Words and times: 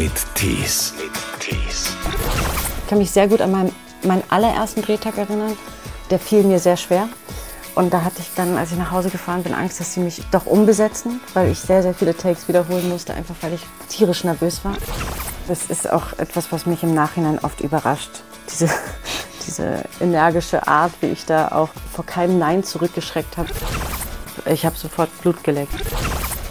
mit 0.00 0.34
Tees. 0.34 0.94
Ich 1.42 2.88
kann 2.88 2.96
mich 2.96 3.10
sehr 3.10 3.28
gut 3.28 3.42
an 3.42 3.50
meinen, 3.50 3.74
meinen 4.02 4.22
allerersten 4.30 4.80
Drehtag 4.80 5.18
erinnern. 5.18 5.58
Der 6.08 6.18
fiel 6.18 6.42
mir 6.42 6.58
sehr 6.58 6.78
schwer. 6.78 7.10
Und 7.74 7.92
da 7.92 8.02
hatte 8.02 8.20
ich 8.20 8.30
dann, 8.34 8.56
als 8.56 8.72
ich 8.72 8.78
nach 8.78 8.92
Hause 8.92 9.10
gefahren 9.10 9.42
bin, 9.42 9.52
Angst, 9.52 9.78
dass 9.78 9.92
sie 9.92 10.00
mich 10.00 10.22
doch 10.30 10.46
umbesetzen, 10.46 11.20
weil 11.34 11.50
ich 11.50 11.60
sehr, 11.60 11.82
sehr 11.82 11.92
viele 11.92 12.16
Takes 12.16 12.48
wiederholen 12.48 12.88
musste, 12.88 13.12
einfach 13.12 13.34
weil 13.42 13.52
ich 13.52 13.60
tierisch 13.90 14.24
nervös 14.24 14.64
war. 14.64 14.74
Das 15.48 15.66
ist 15.66 15.90
auch 15.90 16.18
etwas, 16.18 16.50
was 16.50 16.64
mich 16.64 16.82
im 16.82 16.94
Nachhinein 16.94 17.38
oft 17.38 17.60
überrascht. 17.60 18.22
Diese, 18.50 18.70
diese 19.46 19.84
energische 20.00 20.66
Art, 20.66 20.92
wie 21.02 21.08
ich 21.08 21.26
da 21.26 21.48
auch 21.48 21.68
vor 21.92 22.06
keinem 22.06 22.38
Nein 22.38 22.64
zurückgeschreckt 22.64 23.36
habe. 23.36 23.50
Ich 24.46 24.64
habe 24.64 24.76
sofort 24.76 25.10
Blut 25.20 25.44
geleckt. 25.44 25.74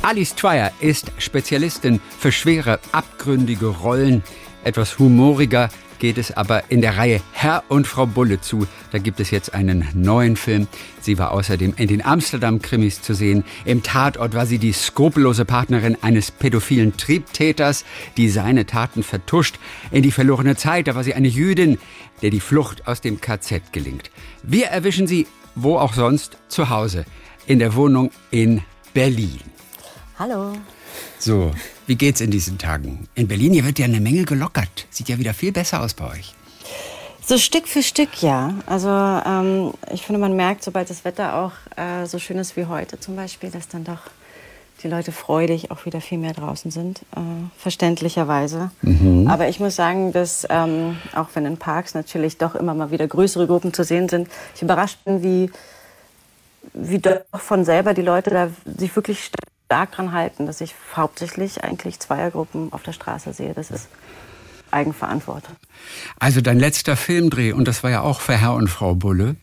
Alice 0.10 0.34
Trier 0.34 0.72
ist 0.80 1.12
Spezialistin 1.20 2.02
für 2.18 2.32
schwere, 2.32 2.80
abgründige 2.92 3.68
Rollen. 3.68 4.24
Etwas 4.64 4.98
humoriger 4.98 5.70
geht 6.00 6.18
es 6.18 6.36
aber 6.36 6.72
in 6.72 6.82
der 6.82 6.98
Reihe 6.98 7.22
Herr 7.32 7.64
und 7.70 7.86
Frau 7.86 8.08
Bulle 8.08 8.42
zu. 8.42 8.66
Da 8.92 8.98
gibt 8.98 9.20
es 9.20 9.30
jetzt 9.30 9.54
einen 9.54 9.88
neuen 9.94 10.36
Film. 10.36 10.68
Sie 11.00 11.20
war 11.20 11.32
außerdem 11.32 11.76
in 11.78 11.88
den 11.88 12.04
Amsterdam-Krimis 12.04 13.04
zu 13.04 13.14
sehen. 13.14 13.44
Im 13.66 13.84
Tatort 13.84 14.34
war 14.34 14.48
sie 14.48 14.58
die 14.58 14.72
skrupellose 14.72 15.46
Partnerin 15.46 15.96
eines 16.02 16.32
pädophilen 16.32 16.98
Triebtäters, 16.98 17.86
die 18.18 18.30
seine 18.30 18.66
Taten 18.66 19.04
vertuscht. 19.04 19.60
In 19.92 20.02
die 20.02 20.12
verlorene 20.12 20.56
Zeit, 20.56 20.88
da 20.88 20.96
war 20.96 21.04
sie 21.04 21.14
eine 21.14 21.28
Jüdin, 21.28 21.78
der 22.24 22.32
die 22.32 22.40
Flucht 22.40 22.88
aus 22.88 23.00
dem 23.00 23.22
KZ 23.22 23.72
gelingt. 23.74 24.10
Wir 24.42 24.70
erwischen 24.70 25.06
sie, 25.06 25.28
wo 25.54 25.78
auch 25.78 25.94
sonst, 25.94 26.38
zu 26.48 26.72
Hause, 26.72 27.06
in 27.46 27.60
der 27.60 27.76
Wohnung 27.76 28.10
in 28.32 28.64
Berlin. 28.96 29.40
Hallo. 30.20 30.52
So, 31.18 31.52
wie 31.88 31.96
geht's 31.96 32.20
in 32.20 32.30
diesen 32.30 32.58
Tagen? 32.58 33.08
In 33.16 33.30
Berlin, 33.30 33.54
hier 33.54 33.64
wird 33.64 33.80
ja 33.80 33.86
eine 33.86 34.02
Menge 34.02 34.26
gelockert. 34.26 34.86
Sieht 34.90 35.08
ja 35.08 35.18
wieder 35.18 35.34
viel 35.34 35.54
besser 35.54 35.82
aus 35.82 35.94
bei 35.94 36.10
euch. 36.10 36.36
So 37.26 37.38
Stück 37.38 37.70
für 37.70 37.82
Stück, 37.82 38.22
ja. 38.22 38.54
Also 38.66 38.90
ähm, 38.90 39.72
ich 39.94 40.06
finde, 40.06 40.20
man 40.20 40.36
merkt, 40.36 40.66
sobald 40.66 40.90
das 40.90 41.06
Wetter 41.06 41.38
auch 41.38 41.54
äh, 41.78 42.06
so 42.06 42.20
schön 42.20 42.38
ist 42.38 42.58
wie 42.58 42.66
heute 42.66 43.00
zum 43.00 43.16
Beispiel, 43.16 43.50
dass 43.50 43.70
dann 43.70 43.86
doch 43.86 44.02
die 44.84 44.90
Leute 44.90 45.14
freudig 45.14 45.72
auch 45.72 45.86
wieder 45.86 46.02
viel 46.02 46.18
mehr 46.18 46.34
draußen 46.34 46.70
sind, 46.70 47.00
äh, 47.16 47.22
verständlicherweise. 47.58 48.72
Aber 49.30 49.48
ich 49.48 49.62
muss 49.62 49.78
sagen, 49.78 50.12
dass 50.12 50.46
ähm, 50.50 50.98
auch 51.16 51.30
wenn 51.34 51.46
in 51.46 51.56
Parks 51.56 51.94
natürlich 51.94 52.38
doch 52.38 52.56
immer 52.56 52.74
mal 52.74 52.92
wieder 52.92 53.08
größere 53.08 53.48
Gruppen 53.48 53.74
zu 53.74 53.86
sehen 53.86 54.10
sind, 54.10 54.28
ich 54.54 54.62
überrascht 54.62 55.00
bin, 55.06 55.24
wie, 55.24 55.50
wie 56.74 57.00
doch 57.00 57.22
von 57.36 57.64
selber 57.64 57.94
die 57.94 58.02
Leute 58.02 58.32
da 58.32 58.50
sich 58.66 58.94
wirklich 58.94 59.24
stark 59.24 59.49
dran 59.70 60.12
halten, 60.12 60.46
dass 60.46 60.62
ich 60.62 60.76
hauptsächlich 60.96 61.64
eigentlich 61.64 62.00
Zweiergruppen 62.00 62.74
auf 62.74 62.84
der 62.84 62.94
Straße 62.94 63.34
sehe. 63.34 63.54
Das 63.54 63.72
ist 63.72 63.88
Eigenverantwortung. 64.72 65.56
Also 66.20 66.42
dein 66.42 66.60
letzter 66.60 66.96
Filmdreh, 66.96 67.54
und 67.54 67.68
das 67.68 67.84
war 67.84 67.92
ja 67.92 68.02
auch 68.02 68.22
für 68.22 68.38
Herr 68.38 68.54
und 68.54 68.68
Frau 68.68 68.96
Bulle, 68.96 69.36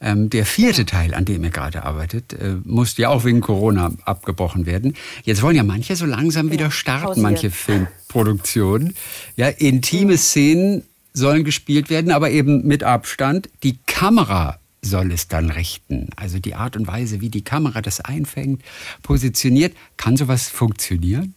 ähm, 0.00 0.30
der 0.30 0.46
vierte 0.46 0.84
Teil, 0.84 1.14
an 1.14 1.24
dem 1.24 1.44
ihr 1.44 1.50
gerade 1.50 1.84
arbeitet, 1.84 2.32
äh, 2.32 2.56
musste 2.64 3.02
ja 3.02 3.08
auch 3.08 3.24
wegen 3.24 3.40
Corona 3.40 3.92
abgebrochen 4.04 4.66
werden. 4.66 4.94
Jetzt 5.22 5.42
wollen 5.42 5.56
ja 5.56 5.62
manche 5.62 5.94
so 5.94 6.06
langsam 6.06 6.50
wieder 6.50 6.70
starten, 6.70 7.06
pausiert. 7.06 7.22
manche 7.22 7.50
Filmproduktionen. 7.50 8.94
Ja, 9.36 9.48
intime 9.48 10.18
Szenen 10.18 10.82
sollen 11.12 11.44
gespielt 11.44 11.88
werden, 11.90 12.10
aber 12.10 12.30
eben 12.30 12.66
mit 12.66 12.82
Abstand. 12.82 13.48
Die 13.62 13.78
Kamera 13.86 14.58
soll 14.82 15.12
es 15.12 15.28
dann 15.28 15.50
richten. 15.50 16.08
Also 16.16 16.38
die 16.38 16.54
Art 16.54 16.76
und 16.76 16.86
Weise, 16.86 17.20
wie 17.20 17.28
die 17.28 17.42
Kamera 17.42 17.80
das 17.80 18.00
einfängt, 18.00 18.62
positioniert. 19.02 19.74
Kann 19.96 20.16
sowas 20.16 20.48
funktionieren? 20.48 21.34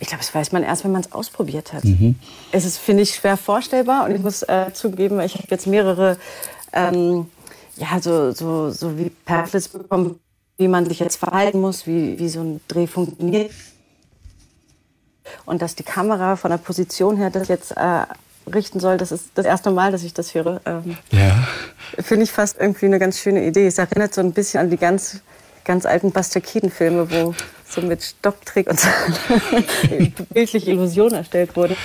Ich 0.00 0.08
glaube, 0.08 0.22
das 0.22 0.34
weiß 0.34 0.52
man 0.52 0.62
erst, 0.62 0.84
wenn 0.84 0.92
man 0.92 1.02
es 1.02 1.12
ausprobiert 1.12 1.72
hat. 1.72 1.84
Es 2.50 2.64
ist, 2.64 2.78
finde 2.78 3.02
ich, 3.02 3.14
schwer 3.14 3.36
vorstellbar 3.36 4.06
und 4.06 4.14
ich 4.14 4.22
muss 4.22 4.42
äh, 4.42 4.72
zugeben, 4.72 5.20
ich 5.20 5.34
habe 5.34 5.46
jetzt 5.50 5.66
mehrere 5.66 6.18
ähm, 6.72 7.26
ja, 7.76 8.00
so, 8.00 8.32
so, 8.32 8.70
so 8.70 8.98
wie 8.98 9.10
Pamphlets 9.10 9.68
bekommen, 9.68 10.18
wie 10.56 10.68
man 10.68 10.86
sich 10.86 10.98
jetzt 10.98 11.16
verhalten 11.16 11.60
muss, 11.60 11.86
wie, 11.86 12.18
wie 12.18 12.28
so 12.28 12.40
ein 12.40 12.60
Dreh 12.68 12.86
funktioniert. 12.86 13.52
Und 15.44 15.62
dass 15.62 15.76
die 15.76 15.82
Kamera 15.82 16.36
von 16.36 16.50
der 16.50 16.58
Position 16.58 17.16
her 17.16 17.30
das 17.30 17.48
jetzt 17.48 17.72
äh, 17.76 18.04
richten 18.52 18.80
soll, 18.80 18.96
das 18.96 19.12
ist 19.12 19.30
das 19.34 19.46
erste 19.46 19.70
Mal, 19.70 19.92
dass 19.92 20.02
ich 20.02 20.14
das 20.14 20.34
höre. 20.34 20.60
Ähm, 20.66 20.96
Ja. 21.10 21.46
Finde 22.02 22.24
ich 22.24 22.32
fast 22.32 22.58
irgendwie 22.60 22.86
eine 22.86 22.98
ganz 22.98 23.18
schöne 23.18 23.44
Idee. 23.46 23.66
Es 23.66 23.78
erinnert 23.78 24.14
so 24.14 24.20
ein 24.20 24.32
bisschen 24.32 24.60
an 24.60 24.70
die 24.70 24.76
ganz, 24.76 25.20
ganz 25.64 25.86
alten 25.86 26.10
Buster 26.12 26.40
Keaton-Filme, 26.40 27.10
wo 27.10 27.34
so 27.68 27.80
mit 27.82 28.02
Stocktrick 28.02 28.68
und 28.68 28.80
so 28.80 28.88
bildliche 30.34 30.70
Illusionen 30.70 31.14
erstellt 31.14 31.56
wurden. 31.56 31.76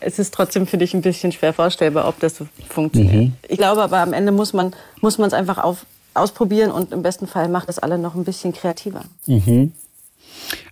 Es 0.00 0.18
ist 0.18 0.32
trotzdem, 0.32 0.66
finde 0.66 0.84
ich, 0.86 0.94
ein 0.94 1.02
bisschen 1.02 1.30
schwer 1.32 1.52
vorstellbar, 1.52 2.08
ob 2.08 2.18
das 2.20 2.36
so 2.36 2.46
funktioniert. 2.68 3.32
Ich 3.48 3.58
glaube 3.58 3.82
aber, 3.82 3.98
am 3.98 4.12
Ende 4.14 4.32
muss 4.32 4.52
man 4.54 4.72
es 5.02 5.32
einfach 5.34 5.58
auf, 5.58 5.84
ausprobieren 6.14 6.70
und 6.70 6.92
im 6.92 7.02
besten 7.02 7.26
Fall 7.26 7.48
macht 7.48 7.68
das 7.68 7.78
alle 7.78 7.98
noch 7.98 8.14
ein 8.14 8.24
bisschen 8.24 8.52
kreativer. 8.52 9.02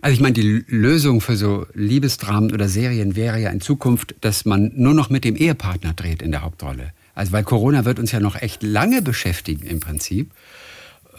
Also 0.00 0.14
ich 0.14 0.20
meine, 0.20 0.34
die 0.34 0.64
Lösung 0.68 1.20
für 1.20 1.36
so 1.36 1.66
Liebesdramen 1.74 2.52
oder 2.52 2.68
Serien 2.68 3.16
wäre 3.16 3.38
ja 3.38 3.50
in 3.50 3.60
Zukunft, 3.60 4.14
dass 4.20 4.44
man 4.44 4.72
nur 4.74 4.94
noch 4.94 5.10
mit 5.10 5.24
dem 5.24 5.36
Ehepartner 5.36 5.92
dreht 5.92 6.22
in 6.22 6.30
der 6.30 6.42
Hauptrolle. 6.42 6.92
Also 7.14 7.32
weil 7.32 7.44
Corona 7.44 7.84
wird 7.84 7.98
uns 7.98 8.12
ja 8.12 8.20
noch 8.20 8.36
echt 8.40 8.62
lange 8.62 9.02
beschäftigen 9.02 9.66
im 9.66 9.80
Prinzip. 9.80 10.30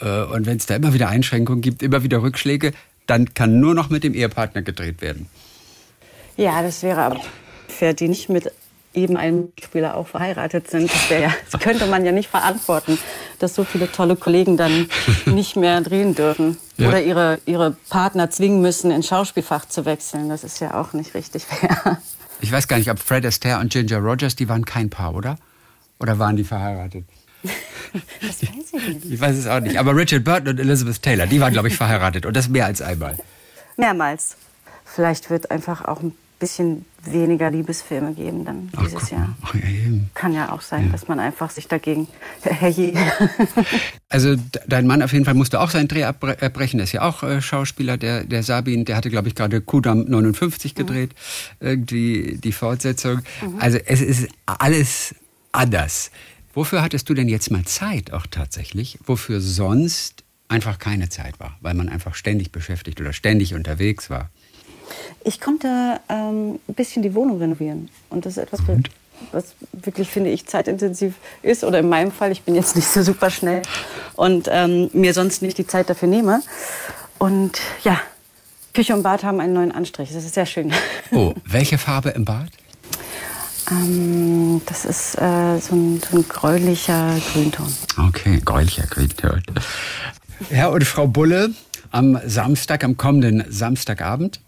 Äh, 0.02 0.24
Und 0.24 0.46
wenn 0.46 0.58
es 0.58 0.66
da 0.66 0.76
immer 0.76 0.94
wieder 0.94 1.10
Einschränkungen 1.10 1.62
gibt, 1.62 1.84
immer 1.84 2.04
wieder 2.04 2.22
Rückschläge, 2.22 2.72
dann 3.08 3.34
kann 3.34 3.60
nur 3.60 3.74
noch 3.74 3.90
mit 3.90 4.04
dem 4.04 4.14
Ehepartner 4.14 4.62
gedreht 4.62 5.02
werden. 5.02 5.28
Ja, 6.38 6.62
das 6.62 6.84
wäre 6.84 7.02
aber 7.02 7.20
für 7.68 7.94
die 7.94 8.08
nicht 8.08 8.30
mit 8.30 8.52
eben 8.94 9.17
einem 9.17 9.51
Spieler 9.61 9.95
auch 9.95 10.07
verheiratet 10.07 10.69
sind. 10.69 10.91
Das, 10.91 11.09
ja, 11.09 11.31
das 11.51 11.61
könnte 11.61 11.85
man 11.85 12.05
ja 12.05 12.11
nicht 12.11 12.29
verantworten, 12.29 12.97
dass 13.39 13.55
so 13.55 13.63
viele 13.63 13.91
tolle 13.91 14.16
Kollegen 14.16 14.57
dann 14.57 14.89
nicht 15.25 15.55
mehr 15.55 15.81
drehen 15.81 16.16
dürfen. 16.16 16.57
Ja. 16.77 16.88
Oder 16.88 17.01
ihre, 17.01 17.39
ihre 17.45 17.72
Partner 17.89 18.29
zwingen 18.29 18.61
müssen, 18.61 18.91
ins 18.91 19.07
Schauspielfach 19.07 19.66
zu 19.66 19.85
wechseln. 19.85 20.29
Das 20.29 20.44
ist 20.44 20.59
ja 20.59 20.79
auch 20.79 20.94
nicht 20.94 21.13
richtig 21.13 21.45
fair. 21.45 22.00
Ich 22.41 22.51
weiß 22.51 22.67
gar 22.67 22.77
nicht, 22.77 22.89
ob 22.89 23.00
Fred 23.00 23.25
Astaire 23.25 23.59
und 23.59 23.72
Ginger 23.72 24.00
Rogers, 24.00 24.35
die 24.35 24.47
waren 24.47 24.66
kein 24.66 24.89
Paar, 24.89 25.13
oder? 25.13 25.38
Oder 26.00 26.17
waren 26.19 26.35
die 26.35 26.44
verheiratet? 26.44 27.06
Das 28.21 28.44
weiß 28.44 28.73
ich 28.73 28.88
nicht. 28.88 29.06
Ich 29.13 29.19
weiß 29.19 29.35
es 29.35 29.47
auch 29.47 29.61
nicht. 29.61 29.79
Aber 29.79 29.95
Richard 29.95 30.23
Burton 30.23 30.50
und 30.50 30.59
Elizabeth 30.59 31.01
Taylor, 31.01 31.25
die 31.25 31.41
waren, 31.41 31.51
glaube 31.51 31.69
ich, 31.69 31.75
verheiratet. 31.75 32.27
Und 32.27 32.38
das 32.38 32.47
mehr 32.47 32.66
als 32.66 32.83
einmal. 32.83 33.17
Mehrmals. 33.77 34.35
Vielleicht 34.85 35.31
wird 35.31 35.50
einfach 35.50 35.85
auch 35.85 36.01
ein 36.01 36.13
bisschen 36.39 36.85
weniger 37.03 37.51
Liebesfilme 37.51 38.13
geben 38.13 38.45
dann 38.45 38.69
Ach, 38.75 38.85
dieses 38.85 39.09
Jahr. 39.09 39.35
Ach, 39.41 39.53
ja. 39.53 39.61
Kann 40.13 40.33
ja 40.33 40.51
auch 40.51 40.61
sein, 40.61 40.91
dass 40.91 41.07
man 41.07 41.19
einfach 41.19 41.50
sich 41.51 41.67
dagegen... 41.67 42.07
Also 44.11 44.35
de- 44.35 44.61
dein 44.67 44.88
Mann 44.88 45.03
auf 45.03 45.13
jeden 45.13 45.23
Fall 45.25 45.35
musste 45.35 45.59
auch 45.59 45.69
seinen 45.69 45.88
Dreh 45.88 46.03
abbre- 46.03 46.41
abbrechen. 46.44 46.77
Der 46.77 46.85
ist 46.85 46.94
ja 46.94 47.01
auch 47.03 47.22
äh, 47.22 47.41
Schauspieler, 47.41 47.97
der, 47.97 48.23
der 48.23 48.41
Sabin. 48.41 48.85
Der 48.85 48.95
hatte, 48.95 49.09
glaube 49.11 49.27
ich, 49.27 49.35
gerade 49.35 49.61
Kudam 49.61 50.00
59 50.05 50.73
gedreht. 50.73 51.11
Irgendwie 51.59 52.39
die 52.44 52.51
Fortsetzung. 52.51 53.21
Also 53.59 53.77
es 53.85 54.01
ist 54.01 54.27
alles 54.45 55.13
anders. 55.51 56.09
Wofür 56.56 56.81
hattest 56.81 57.07
du 57.09 57.13
denn 57.13 57.29
jetzt 57.29 57.51
mal 57.51 57.63
Zeit 57.66 58.11
auch 58.11 58.25
tatsächlich? 58.25 58.97
Wofür 59.06 59.41
sonst 59.41 60.23
einfach 60.47 60.79
keine 60.79 61.09
Zeit 61.09 61.39
war? 61.39 61.56
Weil 61.61 61.75
man 61.75 61.88
einfach 61.89 62.16
ständig 62.16 62.51
beschäftigt 62.51 63.00
oder 63.00 63.13
ständig 63.13 63.53
unterwegs 63.53 64.09
war. 64.09 64.31
Ich 65.23 65.39
konnte 65.39 66.00
ähm, 66.09 66.59
ein 66.67 66.73
bisschen 66.73 67.03
die 67.03 67.13
Wohnung 67.16 67.39
renovieren. 67.39 67.89
Und 68.09 68.25
das 68.25 68.33
ist 68.33 68.44
etwas, 68.44 68.61
was 69.31 69.55
wirklich, 69.72 70.09
finde 70.09 70.29
ich, 70.29 70.45
zeitintensiv 70.45 71.16
ist. 71.41 71.63
Oder 71.63 71.79
in 71.79 71.89
meinem 71.89 72.11
Fall, 72.11 72.31
ich 72.31 72.44
bin 72.44 72.55
jetzt 72.55 72.75
nicht 72.75 72.88
so 72.88 73.01
super 73.01 73.29
schnell 73.29 73.61
und 74.16 74.47
ähm, 74.51 74.89
mir 74.94 75.13
sonst 75.13 75.41
nicht 75.41 75.57
die 75.57 75.67
Zeit 75.67 75.89
dafür 75.89 76.07
nehme. 76.07 76.41
Und 77.17 77.59
ja, 77.83 78.00
Küche 78.74 78.94
und 78.94 79.03
Bad 79.03 79.24
haben 79.24 79.39
einen 79.39 79.53
neuen 79.53 79.71
Anstrich. 79.71 80.12
Das 80.13 80.24
ist 80.24 80.33
sehr 80.33 80.45
schön. 80.45 80.71
Oh, 81.12 81.33
welche 81.45 81.77
Farbe 81.77 82.09
im 82.09 82.25
Bad? 82.25 82.50
Ähm, 83.71 84.62
das 84.65 84.85
ist 84.85 85.15
äh, 85.15 85.59
so, 85.59 85.75
ein, 85.75 86.01
so 86.09 86.18
ein 86.18 86.27
gräulicher 86.27 87.15
Grünton. 87.33 87.74
Okay, 87.97 88.42
gräulicher 88.44 88.88
Grünton. 88.88 89.44
Herr 90.50 90.71
und 90.71 90.83
Frau 90.85 91.07
Bulle, 91.07 91.53
am 91.92 92.19
Samstag, 92.25 92.83
am 92.83 92.97
kommenden 92.97 93.44
Samstagabend, 93.50 94.39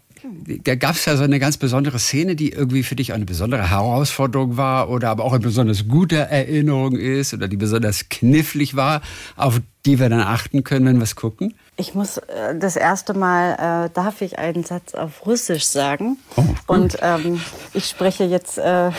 da 0.46 0.74
gab 0.74 0.94
es 0.94 1.04
ja 1.04 1.16
so 1.16 1.24
eine 1.24 1.38
ganz 1.38 1.56
besondere 1.56 1.98
Szene, 1.98 2.36
die 2.36 2.50
irgendwie 2.52 2.82
für 2.82 2.94
dich 2.96 3.12
eine 3.12 3.24
besondere 3.24 3.70
Herausforderung 3.70 4.56
war 4.56 4.88
oder 4.90 5.10
aber 5.10 5.24
auch 5.24 5.32
eine 5.32 5.42
besonders 5.42 5.88
gute 5.88 6.16
Erinnerung 6.16 6.96
ist 6.96 7.34
oder 7.34 7.48
die 7.48 7.56
besonders 7.56 8.08
knifflig 8.08 8.76
war, 8.76 9.02
auf 9.36 9.60
die 9.84 9.98
wir 9.98 10.08
dann 10.08 10.20
achten 10.20 10.62
können, 10.62 10.86
wenn 10.86 10.96
wir 10.98 11.02
es 11.02 11.16
gucken. 11.16 11.54
Ich 11.76 11.94
muss 11.94 12.18
äh, 12.18 12.56
das 12.58 12.76
erste 12.76 13.14
Mal, 13.14 13.86
äh, 13.86 13.90
darf 13.92 14.20
ich 14.22 14.38
einen 14.38 14.62
Satz 14.62 14.94
auf 14.94 15.26
Russisch 15.26 15.64
sagen. 15.64 16.18
Oh, 16.36 16.44
und 16.68 16.98
ähm, 17.02 17.40
ich 17.74 17.86
spreche 17.86 18.24
jetzt 18.24 18.58
äh, 18.58 18.90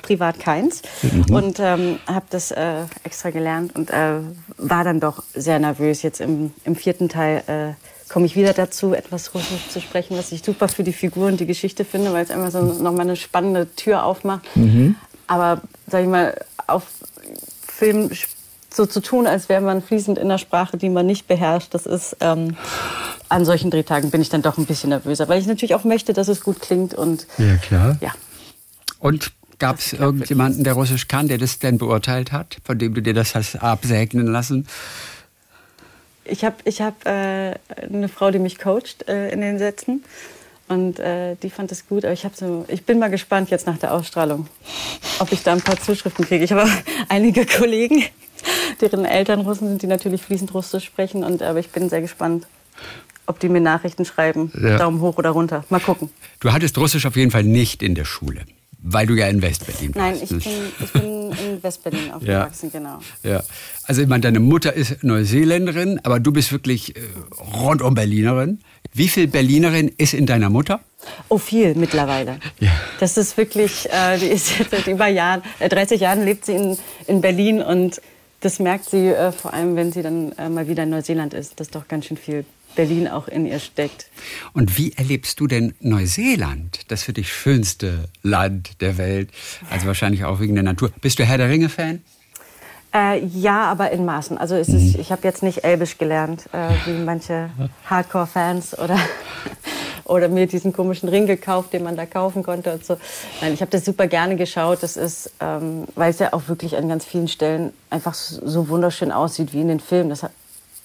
privat 0.00 0.40
keins 0.40 0.82
Mhm. 1.02 1.34
und 1.34 1.58
ähm, 1.60 1.98
habe 2.06 2.26
das 2.30 2.50
äh, 2.52 2.84
extra 3.04 3.30
gelernt 3.30 3.74
und 3.76 3.90
äh, 3.90 4.20
war 4.56 4.84
dann 4.84 5.00
doch 5.00 5.22
sehr 5.34 5.58
nervös, 5.58 6.02
jetzt 6.02 6.20
im, 6.20 6.52
im 6.64 6.74
vierten 6.76 7.08
Teil 7.10 7.42
komme 8.10 8.26
ich 8.26 8.36
wieder 8.36 8.52
dazu, 8.52 8.92
etwas 8.92 9.34
Russisch 9.34 9.68
zu 9.68 9.80
sprechen, 9.80 10.18
was 10.18 10.32
ich 10.32 10.42
super 10.42 10.68
für 10.68 10.82
die 10.82 10.92
Figur 10.92 11.28
und 11.28 11.38
die 11.38 11.46
Geschichte 11.46 11.84
finde, 11.84 12.12
weil 12.12 12.24
es 12.24 12.30
einfach 12.30 12.50
so 12.50 12.60
nochmal 12.60 13.02
eine 13.02 13.16
spannende 13.16 13.72
Tür 13.76 14.04
aufmacht. 14.04 14.44
Mhm. 14.56 14.96
Aber, 15.28 15.62
sag 15.86 16.02
ich 16.02 16.08
mal, 16.08 16.34
auf 16.66 16.82
Film 17.66 18.10
so 18.68 18.84
zu 18.84 19.00
tun, 19.00 19.26
als 19.26 19.48
wäre 19.48 19.60
man 19.60 19.80
fließend 19.80 20.18
in 20.18 20.24
einer 20.24 20.38
Sprache, 20.38 20.76
die 20.76 20.88
man 20.88 21.06
nicht 21.06 21.28
beherrscht, 21.28 21.72
das 21.72 21.86
ist 21.86 22.16
ähm, 22.20 22.56
an 23.28 23.44
solchen 23.44 23.70
Drehtagen 23.70 24.10
bin 24.10 24.20
ich 24.20 24.28
dann 24.28 24.42
doch 24.42 24.58
ein 24.58 24.66
bisschen 24.66 24.90
nervöser, 24.90 25.28
weil 25.28 25.40
ich 25.40 25.46
natürlich 25.46 25.74
auch 25.74 25.84
möchte, 25.84 26.12
dass 26.12 26.28
es 26.28 26.42
gut 26.42 26.60
klingt 26.60 26.94
und 26.94 27.26
ja 27.38 27.56
klar. 27.56 27.96
Ja. 28.00 28.12
Und 28.98 29.32
gab 29.58 29.78
es 29.78 29.92
irgendjemanden, 29.92 30.64
der 30.64 30.72
Russisch 30.72 31.06
kann, 31.06 31.28
der 31.28 31.38
das 31.38 31.58
denn 31.58 31.78
beurteilt 31.78 32.32
hat, 32.32 32.58
von 32.64 32.78
dem 32.78 32.94
du 32.94 33.02
dir 33.02 33.14
das 33.14 33.34
hast 33.34 33.56
absegnen 33.62 34.26
lassen? 34.26 34.66
Ich 36.30 36.44
habe 36.44 36.56
ich 36.64 36.80
hab, 36.80 37.06
äh, 37.06 37.54
eine 37.82 38.08
Frau, 38.08 38.30
die 38.30 38.38
mich 38.38 38.58
coacht 38.58 39.08
äh, 39.08 39.30
in 39.30 39.40
den 39.40 39.58
Sätzen. 39.58 40.04
Und 40.68 41.00
äh, 41.00 41.34
die 41.42 41.50
fand 41.50 41.72
es 41.72 41.88
gut. 41.88 42.04
Aber 42.04 42.12
ich, 42.12 42.24
so, 42.34 42.64
ich 42.68 42.84
bin 42.84 43.00
mal 43.00 43.10
gespannt 43.10 43.50
jetzt 43.50 43.66
nach 43.66 43.78
der 43.78 43.92
Ausstrahlung, 43.92 44.46
ob 45.18 45.32
ich 45.32 45.42
da 45.42 45.52
ein 45.52 45.60
paar 45.60 45.80
Zuschriften 45.80 46.24
kriege. 46.24 46.44
Ich 46.44 46.52
habe 46.52 46.70
einige 47.08 47.44
Kollegen, 47.44 48.04
deren 48.80 49.04
Eltern 49.04 49.40
Russen 49.40 49.68
sind, 49.68 49.82
die 49.82 49.88
natürlich 49.88 50.22
fließend 50.22 50.54
Russisch 50.54 50.84
sprechen. 50.84 51.24
Und, 51.24 51.42
aber 51.42 51.58
ich 51.58 51.70
bin 51.70 51.88
sehr 51.88 52.00
gespannt, 52.00 52.46
ob 53.26 53.40
die 53.40 53.48
mir 53.48 53.60
Nachrichten 53.60 54.04
schreiben. 54.04 54.52
Ja. 54.62 54.78
Daumen 54.78 55.00
hoch 55.00 55.18
oder 55.18 55.30
runter. 55.30 55.64
Mal 55.70 55.80
gucken. 55.80 56.10
Du 56.38 56.52
hattest 56.52 56.78
Russisch 56.78 57.04
auf 57.04 57.16
jeden 57.16 57.32
Fall 57.32 57.44
nicht 57.44 57.82
in 57.82 57.96
der 57.96 58.04
Schule. 58.04 58.42
Weil 58.82 59.06
du 59.06 59.14
ja 59.14 59.26
in 59.26 59.42
Westberlin 59.42 59.92
Nein, 59.94 60.16
ich 60.22 60.30
bin, 60.30 60.40
ich 60.40 60.92
bin 60.92 61.32
in 61.32 61.62
Westberlin 61.62 62.10
aufgewachsen, 62.12 62.70
ja. 62.72 62.78
genau. 62.78 62.98
Ja. 63.22 63.42
Also 63.84 64.00
ich 64.00 64.08
meine, 64.08 64.22
deine 64.22 64.40
Mutter 64.40 64.72
ist 64.72 65.04
Neuseeländerin, 65.04 66.00
aber 66.02 66.18
du 66.18 66.32
bist 66.32 66.50
wirklich 66.50 66.96
äh, 66.96 67.00
rundum 67.54 67.94
Berlinerin. 67.94 68.60
Wie 68.92 69.08
viel 69.08 69.26
Berlinerin 69.26 69.88
ist 69.98 70.14
in 70.14 70.24
deiner 70.24 70.48
Mutter? 70.48 70.80
Oh, 71.28 71.38
viel 71.38 71.74
mittlerweile. 71.74 72.38
Ja. 72.58 72.70
Das 73.00 73.18
ist 73.18 73.36
wirklich, 73.36 73.88
äh, 73.90 74.18
die 74.18 74.26
ist 74.26 74.58
jetzt 74.58 74.70
seit 74.70 74.86
über 74.86 75.08
Jahren, 75.08 75.42
äh, 75.58 75.68
30 75.68 76.00
Jahren 76.00 76.24
lebt 76.24 76.46
sie 76.46 76.52
in, 76.52 76.78
in 77.06 77.20
Berlin 77.20 77.62
und 77.62 78.00
das 78.40 78.58
merkt 78.58 78.88
sie 78.88 79.08
äh, 79.08 79.32
vor 79.32 79.52
allem, 79.52 79.76
wenn 79.76 79.92
sie 79.92 80.02
dann 80.02 80.32
äh, 80.32 80.48
mal 80.48 80.66
wieder 80.68 80.84
in 80.84 80.90
Neuseeland 80.90 81.34
ist, 81.34 81.60
dass 81.60 81.68
doch 81.68 81.86
ganz 81.86 82.06
schön 82.06 82.16
viel 82.16 82.44
Berlin 82.74 83.08
auch 83.08 83.28
in 83.28 83.46
ihr 83.46 83.58
steckt. 83.58 84.06
Und 84.52 84.78
wie 84.78 84.92
erlebst 84.92 85.40
du 85.40 85.46
denn 85.46 85.74
Neuseeland, 85.80 86.80
das 86.88 87.02
für 87.02 87.12
dich 87.12 87.32
schönste 87.32 88.08
Land 88.22 88.80
der 88.80 88.98
Welt? 88.98 89.30
Also 89.70 89.86
wahrscheinlich 89.86 90.24
auch 90.24 90.40
wegen 90.40 90.54
der 90.54 90.64
Natur. 90.64 90.90
Bist 91.00 91.18
du 91.18 91.24
Herr 91.24 91.38
der 91.38 91.48
Ringe-Fan? 91.48 92.02
Äh, 92.92 93.24
ja, 93.24 93.70
aber 93.70 93.92
in 93.92 94.04
Maßen. 94.04 94.36
Also 94.36 94.56
es 94.56 94.68
ist, 94.68 94.96
ich 94.96 95.12
habe 95.12 95.22
jetzt 95.22 95.42
nicht 95.44 95.62
Elbisch 95.62 95.96
gelernt, 95.96 96.46
äh, 96.52 96.70
wie 96.86 96.98
manche 96.98 97.50
Hardcore-Fans 97.86 98.76
oder, 98.80 98.98
oder 100.04 100.28
mir 100.28 100.48
diesen 100.48 100.72
komischen 100.72 101.08
Ring 101.08 101.28
gekauft, 101.28 101.72
den 101.72 101.84
man 101.84 101.96
da 101.96 102.04
kaufen 102.04 102.42
konnte 102.42 102.72
und 102.72 102.84
so. 102.84 102.96
Nein, 103.40 103.54
ich 103.54 103.60
habe 103.60 103.70
das 103.70 103.84
super 103.84 104.08
gerne 104.08 104.34
geschaut. 104.34 104.82
Das 104.82 104.96
ist, 104.96 105.32
ähm, 105.38 105.84
weil 105.94 106.10
es 106.10 106.18
ja 106.18 106.32
auch 106.32 106.48
wirklich 106.48 106.76
an 106.76 106.88
ganz 106.88 107.04
vielen 107.04 107.28
Stellen 107.28 107.72
einfach 107.90 108.14
so 108.14 108.68
wunderschön 108.68 109.12
aussieht 109.12 109.52
wie 109.52 109.60
in 109.60 109.68
den 109.68 109.80
Filmen. 109.80 110.10
Das 110.10 110.24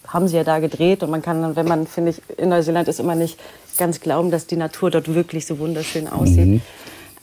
haben 0.07 0.27
sie 0.27 0.35
ja 0.35 0.43
da 0.43 0.59
gedreht 0.59 1.03
und 1.03 1.09
man 1.09 1.21
kann 1.21 1.41
dann, 1.41 1.55
wenn 1.55 1.67
man, 1.67 1.87
finde 1.87 2.11
ich, 2.11 2.21
in 2.37 2.49
Neuseeland 2.49 2.87
ist 2.87 2.99
immer 2.99 3.15
nicht 3.15 3.39
ganz 3.77 3.99
glauben, 3.99 4.31
dass 4.31 4.47
die 4.47 4.57
Natur 4.57 4.91
dort 4.91 5.13
wirklich 5.13 5.45
so 5.45 5.59
wunderschön 5.59 6.07
aussieht. 6.07 6.47
Mhm. 6.47 6.61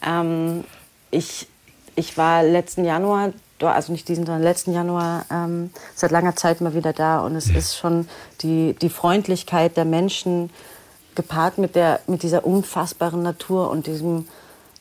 Ähm, 0.07 0.65
ich, 1.11 1.47
ich 1.95 2.17
war 2.17 2.43
letzten 2.43 2.85
Januar, 2.85 3.33
also 3.61 3.93
nicht 3.93 4.09
diesen, 4.09 4.27
sondern 4.27 4.43
letzten 4.43 4.73
Januar 4.73 5.25
ähm, 5.31 5.71
seit 5.95 6.11
langer 6.11 6.35
Zeit 6.35 6.61
mal 6.61 6.75
wieder 6.75 6.93
da 6.93 7.21
und 7.21 7.37
es 7.37 7.49
ist 7.49 7.77
schon 7.77 8.09
die, 8.41 8.75
die 8.81 8.89
Freundlichkeit 8.89 9.77
der 9.77 9.85
Menschen 9.85 10.51
gepaart 11.15 11.59
mit, 11.59 11.77
der, 11.77 12.01
mit 12.07 12.23
dieser 12.23 12.45
unfassbaren 12.45 13.23
Natur 13.23 13.71
und 13.71 13.87
diesem, 13.87 14.27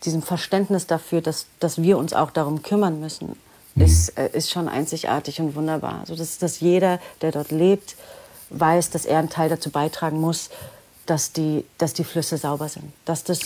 diesem 0.04 0.22
Verständnis 0.22 0.88
dafür, 0.88 1.22
dass, 1.22 1.46
dass 1.60 1.82
wir 1.82 1.98
uns 1.98 2.14
auch 2.14 2.32
darum 2.32 2.64
kümmern 2.64 3.00
müssen 3.00 3.36
mhm. 3.76 3.84
ist, 3.84 4.10
äh, 4.18 4.30
ist 4.34 4.52
schon 4.52 4.68
einzigartig 4.68 5.40
und 5.40 5.56
wunderbar. 5.56 6.00
Also 6.02 6.16
dass, 6.16 6.38
dass 6.38 6.60
jeder, 6.60 7.00
der 7.22 7.32
dort 7.32 7.52
lebt, 7.52 7.96
weiß, 8.50 8.90
dass 8.90 9.06
er 9.06 9.20
einen 9.20 9.30
Teil 9.30 9.50
dazu 9.50 9.70
beitragen 9.70 10.20
muss, 10.20 10.50
dass 11.06 11.32
die, 11.32 11.66
dass 11.78 11.94
die 11.94 12.04
Flüsse 12.04 12.38
sauber 12.38 12.70
sind. 12.70 12.92
Dass, 13.06 13.24
das, 13.24 13.42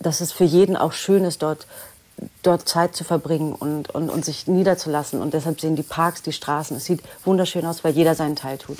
dass 0.00 0.20
es 0.20 0.32
für 0.32 0.44
jeden 0.44 0.76
auch 0.76 0.92
schön 0.92 1.24
ist, 1.24 1.42
dort, 1.42 1.66
dort 2.42 2.68
Zeit 2.68 2.96
zu 2.96 3.04
verbringen 3.04 3.52
und, 3.52 3.90
und, 3.90 4.10
und 4.10 4.24
sich 4.24 4.46
niederzulassen. 4.46 5.20
Und 5.20 5.34
deshalb 5.34 5.60
sehen 5.60 5.76
die 5.76 5.82
Parks, 5.82 6.22
die 6.22 6.32
Straßen, 6.32 6.76
es 6.76 6.84
sieht 6.84 7.02
wunderschön 7.24 7.64
aus, 7.66 7.84
weil 7.84 7.92
jeder 7.92 8.14
seinen 8.14 8.36
Teil 8.36 8.58
tut. 8.58 8.78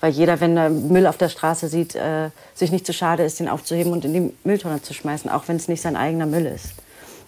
Weil 0.00 0.12
jeder, 0.12 0.40
wenn 0.40 0.56
er 0.56 0.68
Müll 0.68 1.06
auf 1.06 1.16
der 1.16 1.30
Straße 1.30 1.68
sieht, 1.68 1.94
äh, 1.94 2.30
sich 2.54 2.70
nicht 2.70 2.86
zu 2.86 2.92
schade 2.92 3.24
ist, 3.24 3.40
den 3.40 3.48
aufzuheben 3.48 3.92
und 3.92 4.04
in 4.04 4.12
die 4.12 4.34
Mülltonne 4.44 4.82
zu 4.82 4.92
schmeißen, 4.92 5.30
auch 5.30 5.48
wenn 5.48 5.56
es 5.56 5.68
nicht 5.68 5.80
sein 5.80 5.96
eigener 5.96 6.26
Müll 6.26 6.46
ist. 6.46 6.74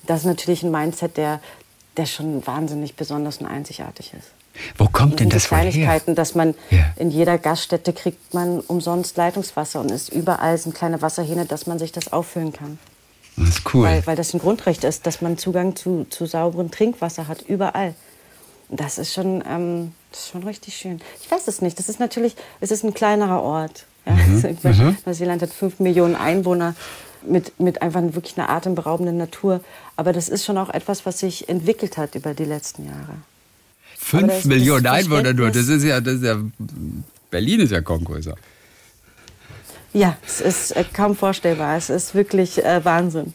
Das 0.07 0.21
ist 0.21 0.27
natürlich 0.27 0.63
ein 0.63 0.71
Mindset, 0.71 1.17
der, 1.17 1.41
der 1.99 2.07
schon 2.07 2.47
wahnsinnig 2.47 2.95
besonders 2.95 3.39
und 3.39 3.47
einzigartig 3.47 4.15
ist. 4.15 4.31
Wo 4.77 4.89
kommt 4.89 5.21
denn 5.21 5.29
das 5.29 5.47
von 5.47 5.59
Kleinigkeiten, 5.59 6.15
dass 6.15 6.35
man 6.35 6.55
ja. 6.71 6.93
in 6.97 7.11
jeder 7.11 7.39
Gaststätte 7.39 7.93
kriegt 7.93 8.35
man 8.35 8.61
umsonst 8.61 9.17
Leitungswasser 9.17 9.81
und 9.81 9.91
es 9.91 10.09
überall 10.09 10.57
sind 10.59 10.75
kleine 10.75 11.03
Wasserhähne, 11.03 11.45
dass 11.45 11.67
man 11.67 11.79
sich 11.79 11.93
das 11.93 12.13
auffüllen 12.13 12.53
kann. 12.53 12.79
Das 13.37 13.49
ist 13.51 13.75
cool. 13.75 13.85
Weil, 13.85 14.07
weil 14.07 14.17
das 14.17 14.35
ein 14.35 14.41
Grundrecht 14.41 14.85
ist, 14.85 15.07
dass 15.07 15.21
man 15.21 15.39
Zugang 15.39 15.77
zu, 15.77 16.07
zu 16.11 16.27
sauberem 16.27 16.71
Trinkwasser 16.71 17.29
hat, 17.29 17.43
überall. 17.43 17.95
Das 18.69 18.99
ist 18.99 19.15
schon, 19.15 19.43
ähm, 19.49 19.93
das 20.11 20.21
ist 20.21 20.31
schon 20.31 20.43
richtig 20.43 20.77
schön. 20.77 21.01
Ich 21.23 21.31
weiß 21.31 21.47
es 21.47 21.63
nicht. 21.63 21.79
Das 21.79 21.89
ist 21.89 22.01
natürlich, 22.01 22.37
es 22.61 22.71
ist 22.71 22.85
ein 22.85 22.95
kleinerer 22.95 23.43
Ort. 23.43 23.87
Ja? 24.07 24.15
Mhm. 24.15 24.59
mhm. 24.63 24.97
Neuseeland 25.07 25.43
hat 25.43 25.53
fünf 25.53 25.79
Millionen 25.79 26.17
Einwohner 26.17 26.75
mit, 27.23 27.59
mit 27.61 27.83
einfach 27.83 28.03
wirklich 28.03 28.39
einer 28.39 28.51
atemberaubenden 28.51 29.17
Natur. 29.17 29.61
Aber 29.97 30.13
das 30.13 30.29
ist 30.29 30.45
schon 30.45 30.59
auch 30.59 30.71
etwas, 30.71 31.07
was 31.07 31.21
sich 31.21 31.49
entwickelt 31.49 31.97
hat 31.97 32.15
über 32.15 32.35
die 32.35 32.45
letzten 32.45 32.87
Jahre. 32.87 33.15
Fünf 33.97 34.45
Millionen 34.45 34.87
Einwohner 34.87 35.33
nur, 35.33 35.51
das 35.51 35.69
ist 35.69 35.83
ja, 35.83 36.01
das 36.01 36.15
ist 36.15 36.25
ja, 36.25 36.37
Berlin 37.31 37.61
ist 37.61 37.73
ja 37.73 37.81
kaum 37.81 38.05
größer. 38.05 38.35
Ja, 39.93 40.17
es 40.25 40.41
ist 40.41 40.73
äh, 40.73 40.85
kaum 40.93 41.17
vorstellbar. 41.17 41.77
Es 41.77 41.91
ist 41.91 42.15
wirklich 42.15 42.65
äh, 42.65 42.85
Wahnsinn. 42.85 43.35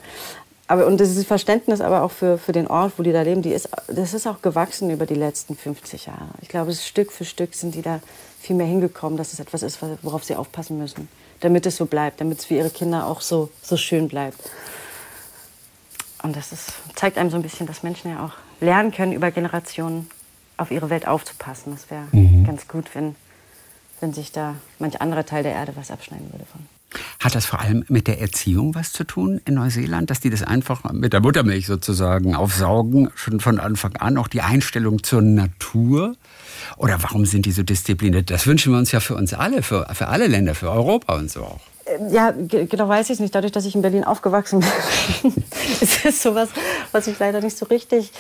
Aber, 0.68 0.88
und 0.88 1.00
dieses 1.00 1.26
Verständnis 1.26 1.82
aber 1.82 2.04
auch 2.04 2.12
für, 2.12 2.38
für 2.38 2.54
den 2.54 2.68
Ort, 2.68 2.94
wo 2.98 3.04
die 3.04 3.12
da 3.12 3.22
leben, 3.22 3.42
die 3.42 3.52
ist, 3.52 3.70
das 3.88 4.14
ist 4.14 4.26
auch 4.26 4.42
gewachsen 4.42 4.90
über 4.90 5.06
die 5.06 5.16
letzten 5.16 5.58
50 5.58 6.06
Jahre. 6.06 6.30
Ich 6.42 6.48
glaube, 6.48 6.74
Stück 6.74 7.12
für 7.12 7.26
Stück 7.26 7.54
sind 7.54 7.76
die 7.76 7.82
da 7.82 8.00
viel 8.40 8.56
mehr 8.56 8.68
hingekommen, 8.68 9.18
dass 9.18 9.34
es 9.34 9.40
etwas 9.40 9.64
ist, 9.64 9.80
worauf 10.02 10.24
sie 10.24 10.36
aufpassen 10.36 10.78
müssen 10.78 11.10
damit 11.44 11.66
es 11.66 11.76
so 11.76 11.86
bleibt, 11.86 12.22
damit 12.22 12.40
es 12.40 12.46
für 12.46 12.56
ihre 12.56 12.70
Kinder 12.70 13.06
auch 13.06 13.22
so, 13.22 13.50
so 13.62 13.76
schön 13.76 14.08
bleibt. 14.08 14.40
Und 16.22 16.38
das 16.38 16.54
ist, 16.54 16.72
zeigt 16.96 17.18
einem 17.18 17.30
so 17.30 17.36
ein 17.36 17.42
bisschen, 17.42 17.68
dass 17.68 17.84
Menschen 17.84 18.12
ja 18.12 18.26
auch 18.26 18.32
lernen 18.62 18.92
können, 18.92 19.12
über 19.12 19.30
Generationen 19.30 20.10
auf 20.56 20.72
ihre 20.72 20.90
Welt 20.90 21.06
aufzupassen. 21.06 21.74
Das 21.74 21.92
wäre 21.92 22.04
mhm. 22.14 22.46
ganz 22.46 22.68
gut, 22.70 22.96
wenn, 22.96 23.16
wenn 24.00 24.14
sich 24.14 24.32
da 24.32 24.56
manch 24.80 25.02
anderer 25.02 25.26
Teil 25.26 25.44
der 25.44 25.52
Erde 25.52 25.74
was 25.76 25.92
abschneiden 25.92 26.32
würde 26.32 26.46
von. 26.46 26.62
Hat 27.20 27.36
das 27.36 27.46
vor 27.46 27.60
allem 27.60 27.84
mit 27.90 28.08
der 28.08 28.22
Erziehung 28.22 28.76
was 28.76 28.94
zu 28.94 29.04
tun 29.04 29.42
in 29.46 29.56
Neuseeland, 29.56 30.10
dass 30.10 30.22
die 30.22 30.30
das 30.30 30.44
einfach 30.44 30.84
mit 30.94 31.12
der 31.12 31.22
Muttermilch 31.22 31.66
sozusagen 31.66 32.36
aufsaugen, 32.36 33.10
schon 33.16 33.40
von 33.40 33.60
Anfang 33.60 33.98
an, 33.98 34.18
auch 34.18 34.28
die 34.28 34.42
Einstellung 34.42 35.04
zur 35.04 35.22
Natur? 35.22 36.16
Oder 36.78 37.02
warum 37.02 37.26
sind 37.26 37.46
die 37.46 37.52
so 37.52 37.64
diszipliniert? 37.64 38.30
Das 38.30 38.48
wünschen 38.48 38.74
wir 38.74 38.80
uns 38.80 38.92
ja 38.92 39.00
für 39.00 39.16
uns 39.16 39.34
alle, 39.34 39.64
für, 39.64 39.88
für 39.94 40.08
alle 40.08 40.28
Länder, 40.28 40.56
für 40.56 40.72
Europa 40.72 41.16
und 41.16 41.32
so 41.32 41.42
auch. 41.42 41.60
Äh, 41.86 42.14
ja, 42.14 42.32
genau 42.32 42.88
weiß 42.88 43.08
ich 43.08 43.16
es 43.16 43.20
nicht. 43.20 43.36
Dadurch, 43.36 43.52
dass 43.52 43.66
ich 43.66 43.76
in 43.76 43.82
Berlin 43.82 44.04
aufgewachsen 44.04 44.60
bin, 45.22 45.34
ist 45.82 46.06
es 46.06 46.22
sowas, 46.22 46.50
was 46.92 47.08
ich 47.08 47.18
leider 47.20 47.42
nicht 47.42 47.58
so 47.58 47.66
richtig 47.66 48.12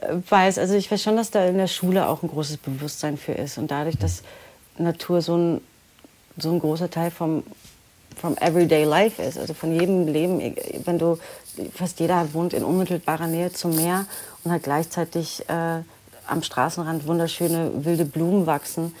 äh, 0.00 0.14
weiß. 0.28 0.58
Also 0.58 0.74
ich 0.74 0.90
weiß 0.90 1.02
schon, 1.02 1.16
dass 1.16 1.30
da 1.30 1.44
in 1.46 1.58
der 1.58 1.66
Schule 1.66 2.08
auch 2.08 2.22
ein 2.22 2.28
großes 2.28 2.58
Bewusstsein 2.58 3.16
für 3.16 3.32
ist. 3.32 3.58
Und 3.58 3.70
dadurch, 3.70 3.96
dass 3.96 4.22
Natur 4.78 5.22
so 5.22 5.36
ein, 5.36 5.60
so 6.36 6.52
ein 6.52 6.60
großer 6.60 6.90
Teil 6.90 7.10
vom, 7.10 7.42
vom 8.20 8.36
Everyday 8.38 8.84
Life 8.84 9.22
ist, 9.22 9.38
also 9.38 9.54
von 9.54 9.72
jedem 9.72 10.06
Leben, 10.06 10.54
wenn 10.84 10.98
du, 10.98 11.18
fast 11.74 11.98
jeder 12.00 12.32
wohnt 12.34 12.52
in 12.52 12.62
unmittelbarer 12.62 13.26
Nähe 13.26 13.52
zum 13.52 13.74
Meer 13.74 14.06
und 14.44 14.52
hat 14.52 14.62
gleichzeitig 14.62 15.48
äh, 15.48 15.80
am 16.28 16.42
Straßenrand 16.42 17.06
wunderschöne 17.06 17.84
wilde 17.84 18.04
Blumen 18.04 18.46
wachsen. 18.46 18.94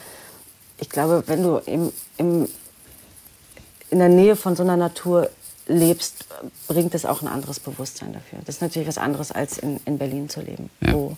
Ich 0.78 0.88
glaube, 0.88 1.24
wenn 1.26 1.42
du 1.42 1.58
im, 1.58 1.92
im, 2.16 2.48
in 3.90 3.98
der 3.98 4.08
Nähe 4.08 4.36
von 4.36 4.56
so 4.56 4.62
einer 4.62 4.76
Natur 4.76 5.30
lebst, 5.66 6.26
bringt 6.66 6.94
es 6.94 7.04
auch 7.04 7.22
ein 7.22 7.28
anderes 7.28 7.60
Bewusstsein 7.60 8.12
dafür. 8.12 8.38
Das 8.44 8.56
ist 8.56 8.62
natürlich 8.62 8.88
was 8.88 8.98
anderes, 8.98 9.32
als 9.32 9.58
in, 9.58 9.80
in 9.84 9.98
Berlin 9.98 10.28
zu 10.28 10.40
leben, 10.40 10.70
ja. 10.80 10.92
wo 10.92 11.16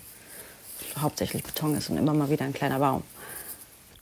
hauptsächlich 0.99 1.43
Beton 1.43 1.77
ist 1.77 1.89
und 1.91 1.99
immer 1.99 2.15
mal 2.15 2.31
wieder 2.31 2.45
ein 2.45 2.53
kleiner 2.53 2.79
Baum. 2.79 3.03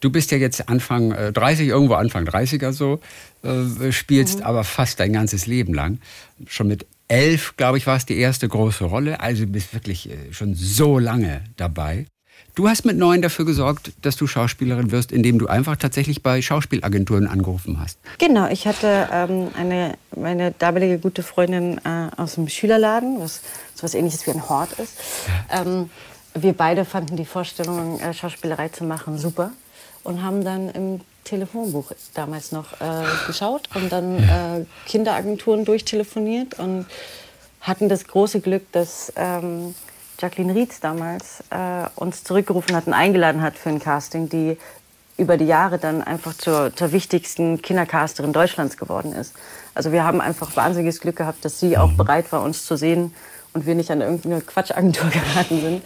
Du 0.01 0.11
bist 0.11 0.31
ja 0.31 0.39
jetzt 0.39 0.69
Anfang 0.69 1.11
30, 1.33 1.67
äh, 1.67 1.71
irgendwo 1.71 1.95
Anfang 1.95 2.25
30er 2.25 2.73
so, 2.73 3.01
äh, 3.43 3.91
spielst 3.91 4.39
mhm. 4.39 4.45
aber 4.45 4.65
fast 4.65 5.01
dein 5.01 5.13
ganzes 5.13 5.47
Leben 5.47 5.75
lang. 5.75 5.99
Schon 6.47 6.69
mit 6.69 6.87
elf, 7.09 7.57
glaube 7.57 7.79
ich, 7.79 7.87
war 7.87 7.97
es 7.97 8.07
die 8.07 8.19
erste 8.19 8.49
große 8.49 8.85
Rolle. 8.85 9.21
Also 9.21 9.45
du 9.45 9.53
bist 9.53 9.75
wirklich 9.75 10.11
äh, 10.11 10.33
schon 10.33 10.55
so 10.55 10.99
lange 10.99 11.43
dabei. 11.57 12.07
Du 12.55 12.69
hast 12.69 12.85
mit 12.85 12.97
neun 12.97 13.23
dafür 13.23 13.45
gesorgt, 13.45 13.93
dass 14.03 14.17
du 14.17 14.27
Schauspielerin 14.27 14.91
wirst, 14.91 15.13
indem 15.13 15.39
du 15.39 15.47
einfach 15.47 15.77
tatsächlich 15.77 16.23
bei 16.23 16.43
Schauspielagenturen 16.43 17.29
angerufen 17.29 17.79
hast. 17.81 17.99
Genau, 18.19 18.49
ich 18.49 18.67
hatte 18.67 19.09
ähm, 19.13 19.49
eine, 19.57 19.97
meine 20.17 20.53
damalige 20.53 20.99
gute 20.99 21.23
Freundin 21.23 21.79
äh, 21.85 22.09
aus 22.17 22.35
dem 22.35 22.49
Schülerladen, 22.49 23.21
was 23.21 23.43
so 23.75 23.85
was 23.85 23.95
ähnliches 23.95 24.27
wie 24.27 24.33
ein 24.33 24.49
Hort 24.49 24.73
ist. 24.73 24.99
Ähm, 25.53 25.89
wir 26.35 26.53
beide 26.53 26.85
fanden 26.85 27.17
die 27.17 27.25
Vorstellung, 27.25 28.01
äh, 28.01 28.13
Schauspielerei 28.13 28.69
zu 28.71 28.85
machen, 28.85 29.19
super 29.19 29.53
und 30.03 30.23
haben 30.23 30.45
dann 30.45 30.69
im 30.71 31.01
Telefonbuch 31.29 31.93
damals 32.15 32.53
noch 32.53 32.81
äh, 32.81 33.05
geschaut 33.27 33.69
und 33.75 33.93
dann 33.93 34.19
äh, 34.19 34.65
Kinderagenturen 34.87 35.65
durchtelefoniert 35.65 36.59
und 36.59 36.87
hatten 37.61 37.89
das 37.89 38.07
große 38.07 38.41
Glück, 38.41 38.71
dass 38.73 39.13
ähm, 39.17 39.75
Jacqueline 40.19 40.55
Rietz 40.55 40.81
damals 40.81 41.45
äh, 41.51 41.87
uns 41.97 42.25
zurückgerufen 42.25 42.75
hat 42.75 42.87
und 42.87 42.95
eingeladen 42.95 43.43
hat 43.43 43.57
für 43.57 43.69
ein 43.69 43.79
Casting, 43.79 44.29
die 44.29 44.57
über 45.19 45.37
die 45.37 45.47
Jahre 45.47 45.79
dann 45.79 46.03
einfach 46.03 46.35
zur, 46.35 46.75
zur 46.75 46.93
wichtigsten 46.93 47.61
Kindercasterin 47.61 48.33
Deutschlands 48.33 48.77
geworden 48.77 49.13
ist. 49.13 49.35
Also 49.75 49.93
wir 49.93 50.05
haben 50.05 50.21
einfach 50.21 50.57
wahnsinniges 50.57 51.01
Glück 51.01 51.17
gehabt, 51.17 51.45
dass 51.45 51.61
sie 51.61 51.77
auch 51.77 51.91
mhm. 51.91 51.97
bereit 51.97 52.33
war, 52.33 52.43
uns 52.43 52.65
zu 52.65 52.77
sehen 52.77 53.15
und 53.53 53.67
wir 53.67 53.75
nicht 53.75 53.91
an 53.91 54.01
irgendeine 54.01 54.41
Quatschagentur 54.41 55.11
geraten 55.11 55.61
sind. 55.61 55.83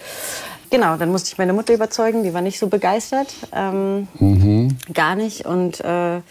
Genau, 0.73 0.97
dann 0.97 1.13
musste 1.13 1.29
ich 1.31 1.37
meine 1.37 1.53
Mutter 1.53 1.75
überzeugen, 1.75 2.23
die 2.23 2.33
war 2.33 2.41
nicht 2.41 2.59
so 2.59 2.67
begeistert, 2.67 3.35
ähm, 3.55 4.09
mhm. 4.19 4.79
gar 4.95 5.17
nicht. 5.17 5.45
Und 5.45 5.81
äh, 5.81 6.23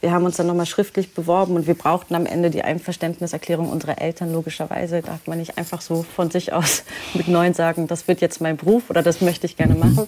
wir 0.00 0.12
haben 0.12 0.24
uns 0.24 0.36
dann 0.36 0.46
nochmal 0.46 0.66
schriftlich 0.66 1.14
beworben 1.14 1.56
und 1.56 1.66
wir 1.66 1.74
brauchten 1.74 2.14
am 2.14 2.24
Ende 2.24 2.50
die 2.50 2.62
Einverständniserklärung 2.62 3.68
unserer 3.68 4.00
Eltern. 4.00 4.32
Logischerweise 4.32 5.02
darf 5.02 5.26
man 5.26 5.38
nicht 5.38 5.58
einfach 5.58 5.80
so 5.80 6.04
von 6.04 6.30
sich 6.30 6.52
aus 6.52 6.84
mit 7.14 7.26
neun 7.26 7.54
sagen, 7.54 7.88
das 7.88 8.06
wird 8.06 8.20
jetzt 8.20 8.40
mein 8.40 8.56
Beruf 8.56 8.88
oder 8.88 9.02
das 9.02 9.20
möchte 9.20 9.46
ich 9.46 9.56
gerne 9.56 9.74
machen. 9.74 10.06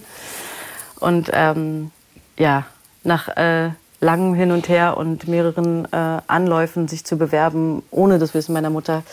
Und 1.01 1.29
ähm, 1.33 1.91
ja, 2.37 2.65
nach 3.03 3.27
äh, 3.35 3.71
langem 3.99 4.35
Hin 4.35 4.51
und 4.51 4.69
Her 4.69 4.95
und 4.95 5.27
mehreren 5.27 5.85
äh, 5.91 6.21
Anläufen, 6.27 6.87
sich 6.87 7.03
zu 7.03 7.17
bewerben, 7.17 7.83
ohne 7.91 8.19
das 8.19 8.33
Wissen 8.33 8.53
meiner 8.53 8.69
Mutter, 8.69 9.03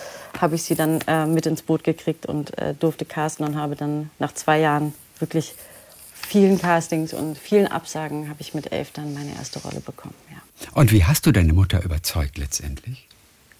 habe 0.40 0.54
ich 0.54 0.62
sie 0.62 0.75
dann 0.75 1.00
äh, 1.06 1.26
mit 1.26 1.47
ins 1.47 1.62
Boot 1.62 1.85
gekriegt 1.85 2.26
und 2.26 2.56
äh, 2.58 2.75
durfte 2.75 3.04
casten 3.04 3.47
und 3.47 3.56
habe 3.56 3.76
dann 3.76 4.11
nach 4.18 4.32
zwei 4.32 4.58
Jahren 4.61 4.94
wirklich 5.18 5.54
vielen 6.28 6.58
Castings 6.58 7.14
und 7.14 7.38
vielen 7.38 7.66
Absagen 7.66 8.28
habe 8.28 8.40
ich 8.40 8.54
mit 8.54 8.73
elf 8.73 8.90
dann 8.92 9.14
meine 9.14 9.35
erste 9.35 9.61
Rolle 9.61 9.80
bekommen. 9.80 10.14
Ja. 10.30 10.68
Und 10.75 10.92
wie 10.92 11.04
hast 11.04 11.26
du 11.26 11.32
deine 11.32 11.52
Mutter 11.52 11.82
überzeugt 11.82 12.38
letztendlich? 12.38 13.06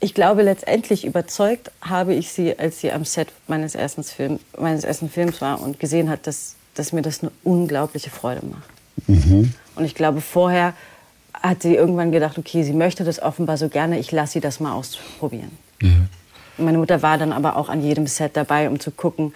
Ich 0.01 0.15
glaube, 0.15 0.43
letztendlich 0.43 1.05
überzeugt 1.05 1.73
habe 1.81 2.15
ich 2.15 2.31
sie, 2.31 2.57
als 2.57 2.81
sie 2.81 2.93
am 2.93 3.05
Set 3.05 3.29
meines 3.49 3.75
ersten, 3.75 4.05
Film, 4.05 4.39
meines 4.57 4.85
ersten 4.85 5.11
Films 5.11 5.41
war 5.41 5.61
und 5.61 5.81
gesehen 5.81 6.09
hat, 6.09 6.27
dass, 6.27 6.55
dass 6.75 6.93
mir 6.93 7.03
das 7.03 7.23
eine 7.23 7.33
unglaubliche 7.43 8.11
Freude 8.11 8.47
macht. 8.47 9.09
Mhm. 9.09 9.53
Und 9.75 9.85
ich 9.85 9.95
glaube, 9.95 10.21
vorher 10.21 10.75
hat 11.33 11.63
sie 11.63 11.75
irgendwann 11.75 12.13
gedacht, 12.13 12.39
okay, 12.39 12.63
sie 12.63 12.73
möchte 12.73 13.05
das 13.05 13.21
offenbar 13.21 13.57
so 13.57 13.69
gerne, 13.69 13.99
ich 13.99 14.13
lasse 14.13 14.35
sie 14.35 14.41
das 14.41 14.61
mal 14.61 14.73
ausprobieren. 14.73 15.51
Mhm. 15.81 16.09
Meine 16.59 16.79
Mutter 16.79 17.03
war 17.03 17.19
dann 17.19 17.33
aber 17.33 17.57
auch 17.57 17.69
an 17.69 17.83
jedem 17.83 18.07
Set 18.07 18.37
dabei, 18.37 18.69
um 18.69 18.81
zu 18.81 18.91
gucken, 18.91 19.33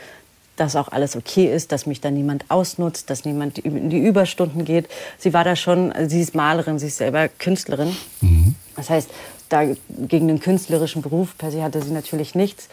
dass 0.57 0.76
auch 0.76 0.88
alles 0.88 1.17
okay 1.17 1.52
ist, 1.52 1.73
dass 1.73 1.87
mich 1.87 2.00
da 2.00 2.11
niemand 2.11 2.45
ausnutzt, 2.49 3.09
dass 3.11 3.25
niemand 3.25 3.59
in 3.59 3.88
die 3.91 3.99
Überstunden 3.99 4.64
geht. 4.64 4.88
Sie 5.19 5.33
war 5.33 5.45
da 5.45 5.57
schon, 5.57 5.93
sie 6.09 6.21
ist 6.21 6.35
Malerin, 6.35 6.79
sie 6.79 6.88
ist 6.88 6.99
selber 6.99 7.29
Künstlerin. 7.29 7.97
Mhm. 8.21 8.55
Das 8.76 8.91
heißt, 8.91 9.11
da 9.49 9.64
gegen 9.88 10.29
den 10.29 10.41
künstlerischen 10.41 11.02
Beruf 11.02 11.37
per 11.38 11.50
se 11.50 11.62
hatte 11.62 11.83
sie 11.83 11.93
natürlich 11.93 12.35
nichts. 12.35 12.69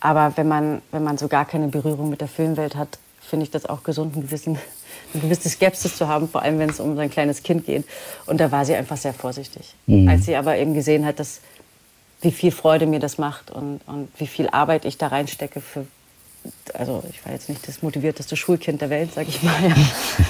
Aber 0.00 0.32
wenn 0.36 0.48
man, 0.48 0.82
wenn 0.92 1.02
man 1.02 1.18
so 1.18 1.28
gar 1.28 1.44
keine 1.44 1.68
Berührung 1.68 2.10
mit 2.10 2.20
der 2.20 2.28
Filmwelt 2.28 2.76
hat, 2.76 2.98
finde 3.20 3.44
ich 3.44 3.50
das 3.50 3.66
auch 3.66 3.82
gesund, 3.82 4.14
einen 4.14 4.26
gewissen, 4.26 4.58
eine 5.12 5.22
gewisse 5.22 5.48
Skepsis 5.48 5.96
zu 5.96 6.08
haben, 6.08 6.28
vor 6.28 6.42
allem 6.42 6.58
wenn 6.58 6.70
es 6.70 6.80
um 6.80 6.96
sein 6.96 7.10
kleines 7.10 7.42
Kind 7.42 7.66
geht. 7.66 7.84
Und 8.26 8.40
da 8.40 8.52
war 8.52 8.64
sie 8.64 8.74
einfach 8.74 8.96
sehr 8.96 9.14
vorsichtig. 9.14 9.74
Mhm. 9.86 10.08
Als 10.08 10.26
sie 10.26 10.36
aber 10.36 10.56
eben 10.56 10.74
gesehen 10.74 11.04
hat, 11.04 11.18
dass, 11.18 11.40
wie 12.26 12.32
viel 12.32 12.50
Freude 12.50 12.86
mir 12.86 12.98
das 12.98 13.18
macht 13.18 13.52
und, 13.52 13.80
und 13.86 14.08
wie 14.18 14.26
viel 14.26 14.48
Arbeit 14.48 14.84
ich 14.84 14.98
da 14.98 15.06
reinstecke 15.06 15.60
für, 15.60 15.86
also 16.74 17.04
ich 17.08 17.24
war 17.24 17.32
jetzt 17.32 17.48
nicht 17.48 17.68
das 17.68 17.82
motivierteste 17.82 18.36
Schulkind 18.36 18.80
der 18.80 18.90
Welt, 18.90 19.10
sag 19.14 19.28
ich 19.28 19.44
mal, 19.44 19.54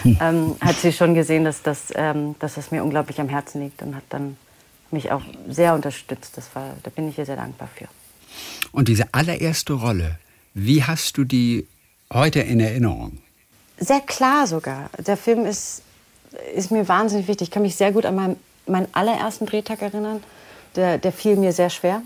ja. 0.05 0.17
ähm, 0.29 0.57
hat 0.61 0.77
sie 0.77 0.93
schon 0.93 1.15
gesehen, 1.15 1.45
dass 1.45 1.63
das, 1.63 1.87
ähm, 1.95 2.35
dass 2.39 2.57
das 2.57 2.71
mir 2.71 2.85
unglaublich 2.85 3.19
am 3.19 3.31
Herzen 3.31 3.63
liegt 3.63 3.81
und 3.81 3.97
hat 3.97 4.03
dann 4.11 4.37
mich 4.91 5.11
auch 5.11 5.23
sehr 5.49 5.73
unterstützt. 5.73 6.37
Das 6.37 6.55
war, 6.55 6.75
da 6.83 6.91
bin 6.91 7.09
ich 7.09 7.17
ihr 7.17 7.25
sehr 7.25 7.37
dankbar 7.37 7.71
für. 7.75 7.89
Und 8.73 8.89
diese 8.89 9.07
allererste 9.13 9.73
Rolle, 9.73 10.19
wie 10.53 10.85
hast 10.85 11.17
du 11.17 11.25
die 11.25 11.67
heute 12.13 12.41
in 12.41 12.61
Erinnerung? 12.61 13.19
Sehr 13.79 14.01
klar 14.01 14.47
sogar. 14.47 14.91
Der 14.99 15.17
Film 15.17 15.47
ist, 15.47 15.81
ist 16.55 16.71
mir 16.71 16.87
wahnsinnig 16.89 17.27
wichtig. 17.27 17.49
Ich 17.49 17.53
kann 17.53 17.63
mich 17.63 17.77
sehr 17.77 17.93
gut 17.93 18.05
an 18.05 18.15
meinen, 18.15 18.37
meinen 18.67 18.89
allerersten 18.93 19.47
Drehtag 19.47 19.81
erinnern. 19.81 20.23
Der, 20.77 20.99
der 20.99 21.13
fiel 21.13 21.37
mir 21.37 21.53
sehr 21.53 21.71
schwer. 21.71 22.03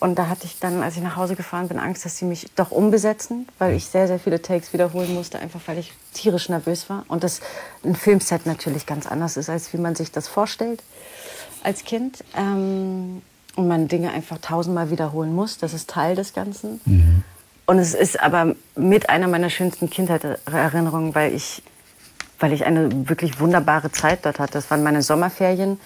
Und 0.00 0.16
da 0.18 0.28
hatte 0.28 0.44
ich 0.44 0.60
dann, 0.60 0.82
als 0.82 0.96
ich 0.96 1.02
nach 1.02 1.16
Hause 1.16 1.34
gefahren 1.34 1.66
bin, 1.68 1.78
Angst, 1.78 2.04
dass 2.04 2.16
sie 2.16 2.24
mich 2.24 2.46
doch 2.54 2.70
umbesetzen, 2.70 3.48
weil 3.58 3.74
ich 3.74 3.86
sehr, 3.86 4.06
sehr 4.06 4.20
viele 4.20 4.40
Takes 4.40 4.72
wiederholen 4.72 5.12
musste, 5.12 5.40
einfach 5.40 5.60
weil 5.66 5.78
ich 5.78 5.92
tierisch 6.14 6.48
nervös 6.48 6.88
war. 6.88 7.04
Und 7.08 7.24
das 7.24 7.40
ein 7.84 7.96
Filmset 7.96 8.46
natürlich 8.46 8.86
ganz 8.86 9.06
anders 9.06 9.36
ist, 9.36 9.50
als 9.50 9.72
wie 9.72 9.78
man 9.78 9.96
sich 9.96 10.12
das 10.12 10.28
vorstellt 10.28 10.82
als 11.64 11.84
Kind. 11.84 12.22
Ähm, 12.36 13.22
und 13.58 13.66
man 13.66 13.88
Dinge 13.88 14.12
einfach 14.12 14.38
tausendmal 14.38 14.90
wiederholen 14.90 15.34
muss. 15.34 15.58
Das 15.58 15.74
ist 15.74 15.90
Teil 15.90 16.14
des 16.14 16.32
Ganzen. 16.32 16.80
Mhm. 16.84 17.24
Und 17.66 17.78
es 17.80 17.92
ist 17.92 18.20
aber 18.20 18.54
mit 18.76 19.10
einer 19.10 19.26
meiner 19.26 19.50
schönsten 19.50 19.90
Kindheitserinnerungen, 19.90 21.14
weil 21.16 21.34
ich, 21.34 21.64
weil 22.38 22.52
ich 22.52 22.64
eine 22.64 23.08
wirklich 23.08 23.40
wunderbare 23.40 23.90
Zeit 23.90 24.24
dort 24.24 24.38
hatte. 24.38 24.52
Das 24.52 24.70
waren 24.70 24.84
meine 24.84 25.02
Sommerferien. 25.02 25.80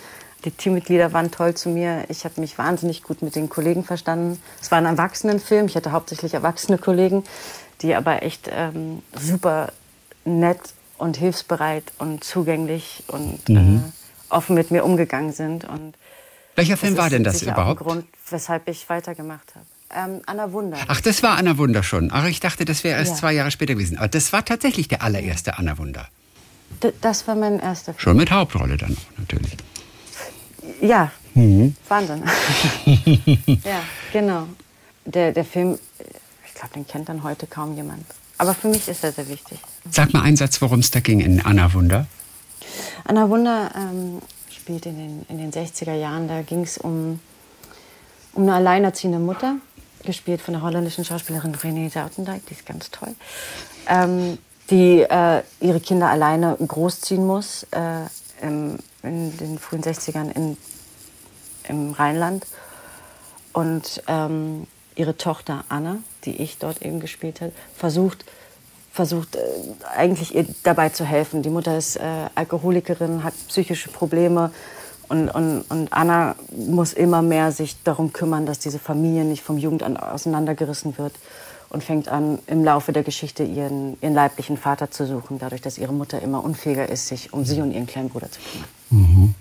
Die 0.44 0.50
Teammitglieder 0.50 1.12
waren 1.12 1.30
toll 1.30 1.54
zu 1.54 1.68
mir. 1.68 2.04
Ich 2.08 2.24
habe 2.24 2.40
mich 2.40 2.58
wahnsinnig 2.58 3.02
gut 3.02 3.22
mit 3.22 3.36
den 3.36 3.48
Kollegen 3.48 3.84
verstanden. 3.84 4.40
Es 4.60 4.70
war 4.70 4.78
ein 4.78 4.86
Erwachsenenfilm. 4.86 5.66
Ich 5.66 5.76
hatte 5.76 5.92
hauptsächlich 5.92 6.34
erwachsene 6.34 6.78
Kollegen, 6.78 7.24
die 7.80 7.94
aber 7.94 8.22
echt 8.22 8.50
ähm, 8.52 9.02
super 9.18 9.72
nett 10.24 10.60
und 10.98 11.16
hilfsbereit 11.16 11.84
und 11.98 12.24
zugänglich 12.24 13.04
und 13.06 13.48
mhm. 13.48 13.84
äh, 13.84 14.34
offen 14.34 14.54
mit 14.54 14.70
mir 14.70 14.84
umgegangen 14.84 15.32
sind. 15.32 15.64
Und 15.64 15.94
Welcher 16.56 16.76
Film 16.76 16.96
war 16.96 17.10
denn 17.10 17.24
das 17.24 17.42
überhaupt? 17.42 17.80
Auch 17.80 17.86
ein 17.86 17.92
Grund, 17.92 18.04
weshalb 18.30 18.68
ich 18.68 18.88
weitergemacht 18.88 19.54
habe. 19.54 19.66
Ähm, 19.94 20.22
Anna 20.26 20.52
Wunder. 20.52 20.78
Ach, 20.88 21.00
das 21.00 21.22
war 21.22 21.36
Anna 21.36 21.58
Wunder 21.58 21.82
schon. 21.82 22.10
Ach, 22.12 22.26
ich 22.26 22.40
dachte, 22.40 22.64
das 22.64 22.82
wäre 22.82 22.98
erst 22.98 23.12
ja. 23.12 23.16
zwei 23.18 23.32
Jahre 23.32 23.50
später 23.50 23.74
gewesen. 23.74 23.98
Aber 23.98 24.08
das 24.08 24.32
war 24.32 24.44
tatsächlich 24.44 24.88
der 24.88 25.02
allererste 25.02 25.58
Anna 25.58 25.78
Wunder. 25.78 26.08
D 26.82 26.92
das 27.00 27.28
war 27.28 27.34
mein 27.34 27.60
erster 27.60 27.92
Film. 27.92 28.00
Schon 28.00 28.16
mit 28.16 28.30
Hauptrolle 28.30 28.76
dann 28.76 28.96
auch, 28.96 29.18
natürlich. 29.18 29.56
Ja, 30.82 31.12
mhm. 31.34 31.76
Wahnsinn. 31.88 32.24
ja, 33.64 33.82
genau. 34.12 34.48
Der, 35.04 35.32
der 35.32 35.44
Film, 35.44 35.78
ich 36.46 36.54
glaube, 36.54 36.74
den 36.74 36.86
kennt 36.86 37.08
dann 37.08 37.22
heute 37.22 37.46
kaum 37.46 37.76
jemand. 37.76 38.04
Aber 38.36 38.52
für 38.52 38.66
mich 38.66 38.88
ist 38.88 39.04
er 39.04 39.12
sehr 39.12 39.28
wichtig. 39.28 39.60
Sag 39.88 40.12
mal 40.12 40.22
einen 40.22 40.36
Satz, 40.36 40.60
worum 40.60 40.80
es 40.80 40.90
da 40.90 40.98
ging 40.98 41.20
in 41.20 41.40
Anna 41.40 41.72
Wunder. 41.72 42.06
Anna 43.04 43.30
Wunder 43.30 43.70
ähm, 43.76 44.20
spielt 44.50 44.86
in 44.86 44.96
den, 44.96 45.26
in 45.28 45.38
den 45.38 45.52
60er 45.52 45.94
Jahren. 45.94 46.26
Da 46.26 46.42
ging 46.42 46.62
es 46.62 46.78
um, 46.78 47.20
um 48.32 48.42
eine 48.42 48.54
alleinerziehende 48.54 49.20
Mutter, 49.20 49.56
gespielt 50.04 50.40
von 50.40 50.54
der 50.54 50.62
holländischen 50.62 51.04
Schauspielerin 51.04 51.54
Renée 51.54 51.92
Zautendijk, 51.92 52.44
die 52.46 52.54
ist 52.54 52.66
ganz 52.66 52.90
toll, 52.90 53.14
ähm, 53.88 54.36
die 54.68 55.02
äh, 55.02 55.42
ihre 55.60 55.78
Kinder 55.78 56.08
alleine 56.08 56.56
großziehen 56.58 57.24
muss. 57.24 57.64
Äh, 57.70 58.06
im, 58.44 58.78
in 59.02 59.36
den 59.38 59.58
frühen 59.58 59.82
60ern 59.82 60.30
in, 60.30 60.56
im 61.68 61.92
Rheinland. 61.92 62.46
Und 63.52 64.02
ähm, 64.06 64.66
ihre 64.94 65.16
Tochter 65.16 65.64
Anna, 65.68 65.98
die 66.24 66.36
ich 66.42 66.58
dort 66.58 66.82
eben 66.82 67.00
gespielt 67.00 67.40
habe, 67.40 67.52
versucht, 67.76 68.24
versucht 68.92 69.36
äh, 69.36 69.40
eigentlich 69.94 70.34
ihr 70.34 70.46
dabei 70.62 70.88
zu 70.88 71.04
helfen. 71.04 71.42
Die 71.42 71.50
Mutter 71.50 71.76
ist 71.76 71.96
äh, 71.96 72.28
Alkoholikerin, 72.34 73.24
hat 73.24 73.34
psychische 73.48 73.90
Probleme 73.90 74.50
und, 75.08 75.28
und, 75.28 75.62
und 75.68 75.92
Anna 75.92 76.36
muss 76.56 76.94
immer 76.94 77.20
mehr 77.20 77.52
sich 77.52 77.82
darum 77.82 78.14
kümmern, 78.14 78.46
dass 78.46 78.58
diese 78.58 78.78
Familie 78.78 79.24
nicht 79.24 79.42
vom 79.42 79.58
Jugendamt 79.58 80.02
auseinandergerissen 80.02 80.96
wird 80.96 81.12
und 81.68 81.84
fängt 81.84 82.08
an, 82.08 82.38
im 82.46 82.64
Laufe 82.64 82.92
der 82.92 83.02
Geschichte 83.02 83.42
ihren, 83.42 83.98
ihren 84.00 84.14
leiblichen 84.14 84.56
Vater 84.56 84.90
zu 84.90 85.06
suchen, 85.06 85.38
dadurch, 85.38 85.60
dass 85.60 85.76
ihre 85.76 85.92
Mutter 85.92 86.22
immer 86.22 86.42
unfähiger 86.42 86.88
ist, 86.88 87.08
sich 87.08 87.32
um 87.32 87.44
sie 87.44 87.60
und 87.60 87.72
ihren 87.72 87.86
kleinen 87.86 88.08
Bruder 88.08 88.30
zu 88.30 88.40
kümmern. 88.40 88.81
Mhm. 88.92 89.34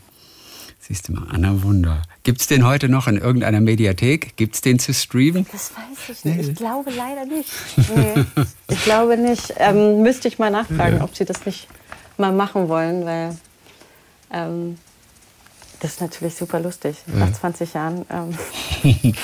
Siehst 0.80 1.08
du 1.08 1.14
mal, 1.14 1.28
Anna 1.30 1.62
Wunder. 1.62 2.02
Gibt 2.24 2.42
es 2.42 2.48
den 2.48 2.66
heute 2.66 2.90
noch 2.90 3.08
in 3.08 3.18
irgendeiner 3.18 3.62
Mediathek? 3.62 4.36
Gibt 4.36 4.56
es 4.56 4.62
den 4.62 4.80
zu 4.80 4.94
streamen? 4.94 5.46
Das 5.52 5.72
weiß 5.76 6.10
ich 6.10 6.26
nicht. 6.26 6.50
Ich 6.50 6.56
glaube 6.56 6.90
leider 6.90 7.26
nicht. 7.26 7.52
Nee, 7.96 8.26
ich 8.68 8.84
glaube 8.84 9.18
nicht. 9.18 9.54
Ähm, 9.58 10.02
müsste 10.02 10.28
ich 10.28 10.40
mal 10.40 10.50
nachfragen, 10.50 10.98
ja. 10.98 11.04
ob 11.04 11.16
sie 11.16 11.26
das 11.26 11.46
nicht 11.46 11.68
mal 12.18 12.32
machen 12.32 12.68
wollen, 12.68 13.06
weil 13.06 13.38
ähm, 14.32 14.78
das 15.82 15.92
ist 15.92 16.02
natürlich 16.02 16.36
super 16.36 16.60
lustig. 16.60 16.98
Ja. 17.08 17.26
Nach 17.26 17.34
20 17.34 17.74
Jahren. 17.74 18.06
Ähm, 18.10 18.38
ich 18.84 19.16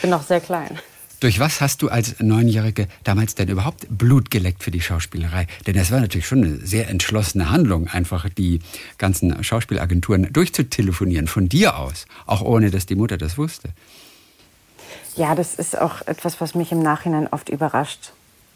bin 0.00 0.10
noch 0.10 0.22
sehr 0.22 0.40
klein. 0.40 0.78
Durch 1.20 1.40
was 1.40 1.62
hast 1.62 1.80
du 1.80 1.88
als 1.88 2.16
Neunjährige 2.20 2.88
damals 3.04 3.34
denn 3.34 3.48
überhaupt 3.48 3.86
Blut 3.88 4.30
geleckt 4.30 4.62
für 4.62 4.70
die 4.70 4.82
Schauspielerei? 4.82 5.46
Denn 5.66 5.74
das 5.74 5.90
war 5.90 6.00
natürlich 6.00 6.26
schon 6.26 6.44
eine 6.44 6.56
sehr 6.58 6.88
entschlossene 6.88 7.50
Handlung, 7.50 7.88
einfach 7.88 8.28
die 8.28 8.60
ganzen 8.98 9.42
Schauspielagenturen 9.42 10.30
durchzutelefonieren 10.32 11.26
von 11.26 11.48
dir 11.48 11.78
aus, 11.78 12.06
auch 12.26 12.42
ohne 12.42 12.70
dass 12.70 12.84
die 12.84 12.96
Mutter 12.96 13.16
das 13.16 13.38
wusste. 13.38 13.70
Ja, 15.16 15.34
das 15.34 15.54
ist 15.54 15.78
auch 15.78 16.06
etwas, 16.06 16.40
was 16.42 16.54
mich 16.54 16.72
im 16.72 16.80
Nachhinein 16.80 17.28
oft 17.28 17.48
überrascht. 17.48 18.12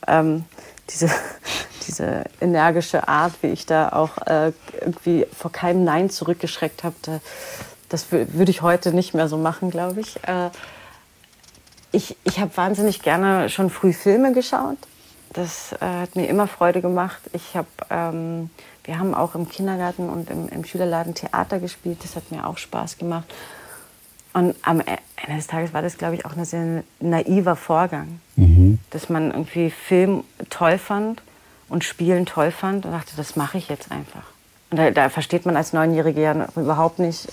Ähm, 0.07 0.45
diese, 0.90 1.09
diese 1.88 2.25
energische 2.43 3.09
Art, 3.09 3.33
wie 3.40 3.49
ich 3.49 3.64
da 3.64 3.88
auch 3.90 4.19
äh, 4.26 4.52
irgendwie 4.81 5.26
vor 5.35 5.50
keinem 5.50 5.85
Nein 5.85 6.11
zurückgeschreckt 6.11 6.85
habe, 6.85 6.97
da, 7.02 7.21
das 7.88 8.12
würde 8.12 8.50
ich 8.50 8.61
heute 8.61 8.93
nicht 8.93 9.14
mehr 9.14 9.29
so 9.29 9.38
machen, 9.38 9.71
glaube 9.71 10.00
ich. 10.00 10.17
Äh, 10.25 10.50
ich 11.93 12.17
ich 12.25 12.41
habe 12.41 12.57
wahnsinnig 12.57 13.03
gerne 13.03 13.49
schon 13.49 13.71
früh 13.71 13.93
Filme 13.93 14.33
geschaut. 14.33 14.79
Das 15.33 15.73
äh, 15.81 15.85
hat 15.85 16.17
mir 16.17 16.27
immer 16.27 16.49
Freude 16.49 16.81
gemacht. 16.81 17.21
Ich 17.33 17.57
hab, 17.57 17.67
ähm, 17.91 18.51
wir 18.85 18.99
haben 18.99 19.15
auch 19.15 19.35
im 19.37 19.49
Kindergarten 19.49 20.09
und 20.09 20.29
im, 20.29 20.49
im 20.49 20.65
Schülerladen 20.65 21.15
Theater 21.15 21.61
gespielt. 21.61 21.99
Das 22.03 22.17
hat 22.17 22.33
mir 22.33 22.47
auch 22.47 22.59
Spaß 22.59 22.99
gemacht. 22.99 23.33
Und 24.33 24.57
am 24.63 24.81
Ende 24.81 25.37
des 25.37 25.47
Tages 25.47 25.73
war 25.73 25.83
das, 25.83 25.99
glaube 25.99 26.15
ich, 26.17 26.25
auch 26.25 26.37
ein 26.37 26.45
sehr 26.45 26.83
naiver 27.01 27.57
Vorgang. 27.57 28.21
Mhm. 28.37 28.79
Dass 28.91 29.09
man 29.09 29.31
irgendwie 29.31 29.71
Film 29.71 30.25
toll 30.51 30.79
fand 30.79 31.23
und 31.69 31.85
Spielen 31.85 32.27
toll 32.27 32.51
fand 32.51 32.85
und 32.85 32.93
dachte, 32.93 33.13
das 33.17 33.37
mache 33.37 33.59
ich 33.59 33.69
jetzt 33.69 33.93
einfach. 33.93 34.25
Und 34.71 34.79
da, 34.79 34.91
da, 34.91 35.09
versteht 35.09 35.47
man 35.47 35.57
als 35.57 35.73
Neunjährige 35.73 36.21
ja 36.21 36.49
überhaupt 36.57 36.99
nicht, 36.99 37.29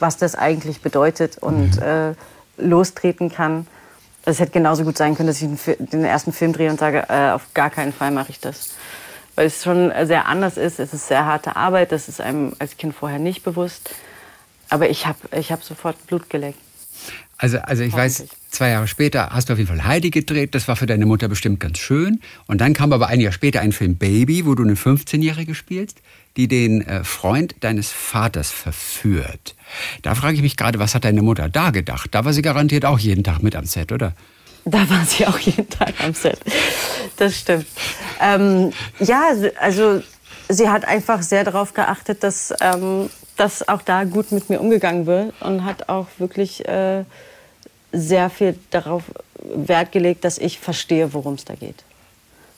was 0.00 0.16
das 0.16 0.34
eigentlich 0.34 0.80
bedeutet 0.80 1.38
und 1.38 1.76
mhm. 1.76 1.82
äh, 1.82 2.14
lostreten 2.56 3.30
kann. 3.30 3.66
Es 4.24 4.38
hätte 4.38 4.52
genauso 4.52 4.84
gut 4.84 4.96
sein 4.96 5.16
können, 5.16 5.26
dass 5.26 5.42
ich 5.42 5.48
den 5.78 6.04
ersten 6.04 6.32
Film 6.32 6.52
drehe 6.52 6.70
und 6.70 6.78
sage, 6.78 7.06
äh, 7.08 7.30
auf 7.30 7.54
gar 7.54 7.70
keinen 7.70 7.92
Fall 7.92 8.10
mache 8.12 8.30
ich 8.30 8.40
das. 8.40 8.74
Weil 9.34 9.46
es 9.46 9.62
schon 9.64 9.92
sehr 10.04 10.26
anders 10.26 10.56
ist. 10.56 10.78
Es 10.78 10.92
ist 10.92 11.08
sehr 11.08 11.24
harte 11.24 11.56
Arbeit. 11.56 11.90
Das 11.90 12.08
ist 12.08 12.20
einem 12.20 12.52
als 12.58 12.76
Kind 12.76 12.94
vorher 12.94 13.18
nicht 13.18 13.42
bewusst. 13.42 13.94
Aber 14.68 14.88
ich 14.88 15.06
habe 15.06 15.18
ich 15.36 15.50
hab 15.50 15.64
sofort 15.64 16.06
Blut 16.06 16.30
geleckt. 16.30 16.58
Also, 17.42 17.58
also 17.58 17.82
ich 17.82 17.92
weiß, 17.92 18.26
zwei 18.50 18.70
Jahre 18.70 18.86
später 18.86 19.30
hast 19.30 19.48
du 19.48 19.54
auf 19.54 19.58
jeden 19.58 19.68
Fall 19.68 19.84
Heidi 19.84 20.10
gedreht. 20.10 20.54
Das 20.54 20.68
war 20.68 20.76
für 20.76 20.86
deine 20.86 21.06
Mutter 21.06 21.26
bestimmt 21.26 21.58
ganz 21.58 21.78
schön. 21.78 22.20
Und 22.46 22.60
dann 22.60 22.72
kam 22.72 22.92
aber 22.92 23.08
ein 23.08 23.20
Jahr 23.20 23.32
später 23.32 23.60
ein 23.60 23.72
Film 23.72 23.96
Baby, 23.96 24.46
wo 24.46 24.54
du 24.54 24.62
eine 24.62 24.74
15-Jährige 24.74 25.56
spielst, 25.56 25.98
die 26.36 26.48
den 26.48 26.86
äh, 26.86 27.04
Freund 27.04 27.54
deines 27.60 27.90
Vaters 27.90 28.50
verführt. 28.50 29.54
Da 30.02 30.14
frage 30.14 30.36
ich 30.36 30.42
mich 30.42 30.56
gerade, 30.56 30.78
was 30.78 30.94
hat 30.94 31.04
deine 31.04 31.22
Mutter 31.22 31.48
da 31.48 31.70
gedacht? 31.70 32.14
Da 32.14 32.24
war 32.24 32.32
sie 32.32 32.42
garantiert 32.42 32.84
auch 32.84 32.98
jeden 32.98 33.24
Tag 33.24 33.42
mit 33.42 33.56
am 33.56 33.66
Set, 33.66 33.92
oder? 33.92 34.12
Da 34.64 34.88
war 34.88 35.04
sie 35.04 35.26
auch 35.26 35.38
jeden 35.38 35.68
Tag 35.68 35.94
am 36.02 36.14
Set. 36.14 36.38
Das 37.16 37.38
stimmt. 37.38 37.66
Ähm, 38.20 38.72
ja, 39.00 39.32
also 39.60 40.02
sie 40.48 40.68
hat 40.68 40.86
einfach 40.86 41.22
sehr 41.22 41.44
darauf 41.44 41.74
geachtet, 41.74 42.22
dass 42.22 42.54
ähm, 42.60 43.10
dass 43.36 43.66
auch 43.66 43.82
da 43.82 44.04
gut 44.04 44.32
mit 44.32 44.50
mir 44.50 44.60
umgegangen 44.60 45.06
wird 45.06 45.34
und 45.40 45.64
hat 45.64 45.88
auch 45.88 46.06
wirklich 46.18 46.66
äh, 46.68 47.04
sehr 47.92 48.30
viel 48.30 48.58
darauf 48.70 49.04
Wert 49.42 49.92
gelegt, 49.92 50.24
dass 50.24 50.38
ich 50.38 50.58
verstehe, 50.58 51.12
worum 51.12 51.34
es 51.34 51.44
da 51.44 51.54
geht. 51.54 51.82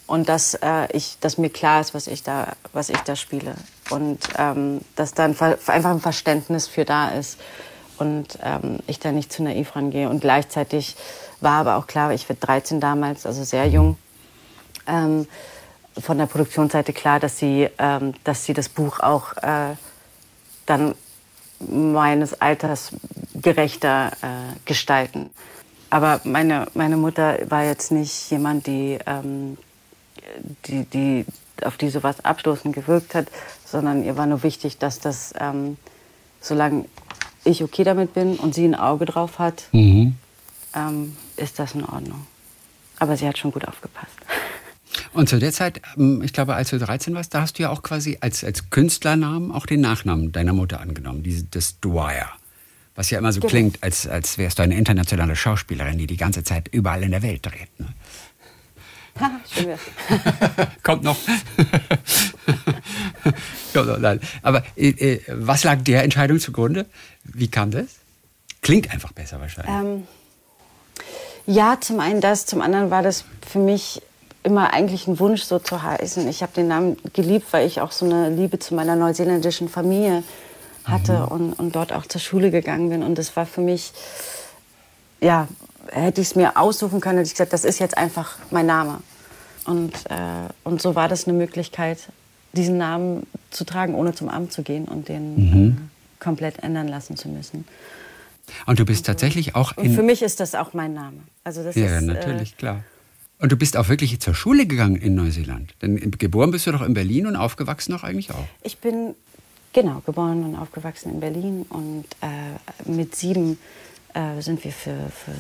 Und 0.07 0.29
dass, 0.29 0.55
äh, 0.55 0.87
ich, 0.93 1.19
dass 1.21 1.39
mir 1.39 1.51
klar 1.51 1.81
ist, 1.81 1.95
was 1.95 2.07
ich 2.07 2.23
da, 2.23 2.53
was 2.73 2.91
ich 2.91 2.99
da 2.99 3.17
spiele. 3.17 3.55
Und 3.91 4.19
ähm, 4.37 4.81
dass 4.97 5.15
da 5.15 5.25
einfach 5.25 5.91
ein 5.91 6.01
Verständnis 6.01 6.69
für 6.69 6.85
da 6.85 7.09
ist. 7.09 7.39
Und 7.99 8.39
ähm, 8.43 8.81
ich 8.87 8.99
da 8.99 9.13
nicht 9.13 9.33
zu 9.33 9.43
naiv 9.43 9.75
rangehe. 9.77 10.09
Und 10.09 10.21
gleichzeitig 10.21 10.97
war 11.41 11.61
aber 11.61 11.77
auch 11.77 11.87
klar, 11.87 12.13
ich 12.13 12.29
war 12.29 12.37
13 12.37 12.81
damals, 12.81 13.25
also 13.25 13.45
sehr 13.45 13.67
jung. 13.69 13.97
Ähm, 14.87 15.27
von 15.99 16.19
der 16.19 16.27
Produktionsseite 16.27 16.93
klar, 16.93 17.21
dass 17.21 17.39
sie, 17.39 17.69
ähm, 17.79 18.15
dass 18.25 18.45
sie 18.45 18.53
das 18.53 18.69
Buch 18.69 19.01
auch 19.01 19.37
äh, 19.37 19.77
dann 20.67 20.95
meines 21.61 22.41
Alters 22.41 22.91
gerechter 23.35 24.13
äh, 24.23 24.59
gestalten. 24.65 25.31
Aber 25.91 26.21
meine, 26.25 26.67
meine 26.75 26.97
Mutter 26.97 27.39
war 27.49 27.65
jetzt 27.65 27.93
nicht 27.93 28.31
jemand, 28.31 28.67
die, 28.67 28.99
ähm, 29.07 29.57
die, 30.67 30.85
die 30.85 31.27
auf 31.63 31.77
die 31.77 31.89
sowas 31.89 32.25
abstoßend 32.25 32.75
gewirkt 32.75 33.15
hat, 33.15 33.29
sondern 33.65 34.05
ihr 34.05 34.17
war 34.17 34.27
nur 34.27 34.43
wichtig, 34.43 34.79
dass 34.79 34.99
das, 34.99 35.33
ähm, 35.39 35.77
solange 36.41 36.87
ich 37.45 37.63
okay 37.63 37.85
damit 37.85 38.15
bin 38.15 38.37
und 38.37 38.55
sie 38.55 38.65
ein 38.65 38.75
Auge 38.75 39.05
drauf 39.05 39.39
hat, 39.39 39.65
mhm. 39.73 40.15
ähm, 40.75 41.17
ist 41.37 41.59
das 41.59 41.75
in 41.75 41.85
Ordnung. 41.85 42.27
Aber 42.99 43.17
sie 43.17 43.27
hat 43.27 43.39
schon 43.39 43.53
gut 43.53 43.67
aufgepasst. 43.67 44.15
Und 45.13 45.29
zu 45.29 45.39
der 45.39 45.53
Zeit, 45.53 45.81
ähm, 45.97 46.23
ich 46.23 46.33
glaube, 46.33 46.55
als 46.55 46.71
du 46.71 46.79
13 46.79 47.15
warst, 47.15 47.35
da 47.35 47.41
hast 47.41 47.59
du 47.59 47.63
ja 47.63 47.71
auch 47.71 47.83
quasi 47.83 48.19
als, 48.21 48.45
als 48.45 48.71
Künstlernamen 48.71 49.53
auch 49.53 49.67
den 49.67 49.81
Nachnamen 49.81 50.33
deiner 50.33 50.53
Mutter 50.53 50.81
angenommen, 50.81 51.23
die, 51.23 51.49
das 51.51 51.81
Dwyer. 51.81 52.31
Was 52.97 53.11
ja 53.11 53.19
immer 53.19 53.33
so 53.33 53.41
genau. 53.41 53.51
klingt, 53.51 53.83
als, 53.83 54.07
als 54.07 54.39
wärst 54.39 54.59
du 54.59 54.63
eine 54.63 54.77
internationale 54.77 55.35
Schauspielerin, 55.35 55.99
die 55.99 56.07
die 56.07 56.17
ganze 56.17 56.45
Zeit 56.45 56.69
überall 56.69 57.03
in 57.03 57.11
der 57.11 57.23
Welt 57.23 57.45
dreht. 57.45 57.79
Ne? 57.79 57.89
Kommt 60.83 61.03
noch. 61.03 61.17
Aber 64.43 64.63
äh, 64.77 64.89
äh, 64.89 65.21
was 65.29 65.65
lag 65.65 65.83
der 65.83 66.03
Entscheidung 66.05 66.39
zugrunde? 66.39 66.87
Wie 67.25 67.49
kam 67.49 67.71
das? 67.71 67.87
Klingt 68.63 68.91
einfach 68.91 69.13
besser 69.13 69.41
wahrscheinlich. 69.41 69.75
Ähm, 69.75 70.07
ja, 71.47 71.79
zum 71.81 72.01
einen 72.01 72.21
das, 72.21 72.47
zum 72.47 72.63
anderen 72.63 72.91
war 72.91 73.03
das 73.03 73.25
für 73.47 73.59
mich 73.59 74.01
immer 74.43 74.73
eigentlich 74.73 75.07
ein 75.07 75.19
Wunsch, 75.19 75.43
so 75.43 75.59
zu 75.59 75.83
heißen. 75.83 76.29
Ich 76.29 76.43
habe 76.43 76.53
den 76.53 76.69
Namen 76.69 76.97
geliebt, 77.13 77.47
weil 77.53 77.67
ich 77.67 77.81
auch 77.81 77.93
so 77.93 78.05
eine 78.05 78.31
Liebe 78.31 78.59
zu 78.59 78.75
meiner 78.75 78.97
neuseeländischen 78.97 79.69
Familie 79.69 80.23
hatte 80.85 81.13
mhm. 81.13 81.29
und, 81.29 81.53
und 81.55 81.77
dort 81.77 81.93
auch 81.93 82.07
zur 82.07 82.21
Schule 82.21 82.51
gegangen 82.51 82.91
bin. 82.91 83.03
Und 83.03 83.17
das 83.17 83.37
war 83.37 83.47
für 83.47 83.63
mich, 83.63 83.93
ja, 85.21 85.49
hätte 85.93 86.21
ich 86.21 86.29
es 86.29 86.35
mir 86.35 86.57
aussuchen 86.57 87.01
können, 87.01 87.19
hätte 87.19 87.29
ich 87.29 87.35
gesagt, 87.35 87.53
das 87.53 87.65
ist 87.65 87.79
jetzt 87.79 87.97
einfach 87.97 88.37
mein 88.51 88.67
Name. 88.67 89.01
Und, 89.65 89.93
äh, 90.11 90.49
und 90.63 90.83
so 90.83 90.95
war 90.95 91.09
das 91.09 91.27
eine 91.27 91.37
Möglichkeit, 91.37 91.99
diesen 92.53 92.77
Namen 92.79 93.27
zu 93.51 93.65
tragen, 93.65 93.95
ohne 93.95 94.15
zum 94.15 94.29
Amt 94.29 94.53
zu 94.53 94.63
gehen 94.63 94.85
und 94.85 95.09
den 95.09 95.35
mhm. 95.37 95.71
äh, 95.71 96.23
komplett 96.23 96.63
ändern 96.63 96.89
lassen 96.89 97.17
zu 97.17 97.29
müssen. 97.29 97.65
Und 98.67 98.79
du 98.79 98.85
bist 98.85 99.07
tatsächlich 99.07 99.55
auch 99.55 99.77
in. 99.77 99.89
Und 99.89 99.95
für 99.95 100.03
mich 100.03 100.23
ist 100.23 100.41
das 100.41 100.55
auch 100.55 100.75
mein 100.75 100.93
Name. 100.93 101.19
Also 101.45 101.63
das 101.63 101.75
ja, 101.77 101.99
ist, 101.99 102.05
natürlich, 102.05 102.53
äh, 102.53 102.57
klar. 102.57 102.85
Und 103.39 103.53
du 103.53 103.57
bist 103.57 103.77
auch 103.77 103.89
wirklich 103.89 104.21
zur 104.21 104.35
Schule 104.35 104.67
gegangen 104.67 104.97
in 104.97 105.15
Neuseeland. 105.15 105.75
Denn 105.83 106.11
geboren 106.13 106.51
bist 106.51 106.67
du 106.67 106.73
doch 106.73 106.83
in 106.83 106.95
Berlin 106.95 107.27
und 107.27 107.37
aufgewachsen 107.37 107.93
doch 107.93 108.05
eigentlich 108.05 108.31
auch. 108.31 108.47
Ich 108.63 108.79
bin 108.79 109.15
genau 109.73 110.01
geboren 110.07 110.45
und 110.45 110.57
aufgewachsen 110.57 111.13
in 111.13 111.21
Berlin 111.21 111.67
und 111.69 112.05
äh, 112.21 112.91
mit 112.91 113.15
sieben 113.17 113.59
äh, 114.15 114.41
sind 114.41 114.63
wir 114.65 114.73
für, 114.73 115.11
für 115.11 115.35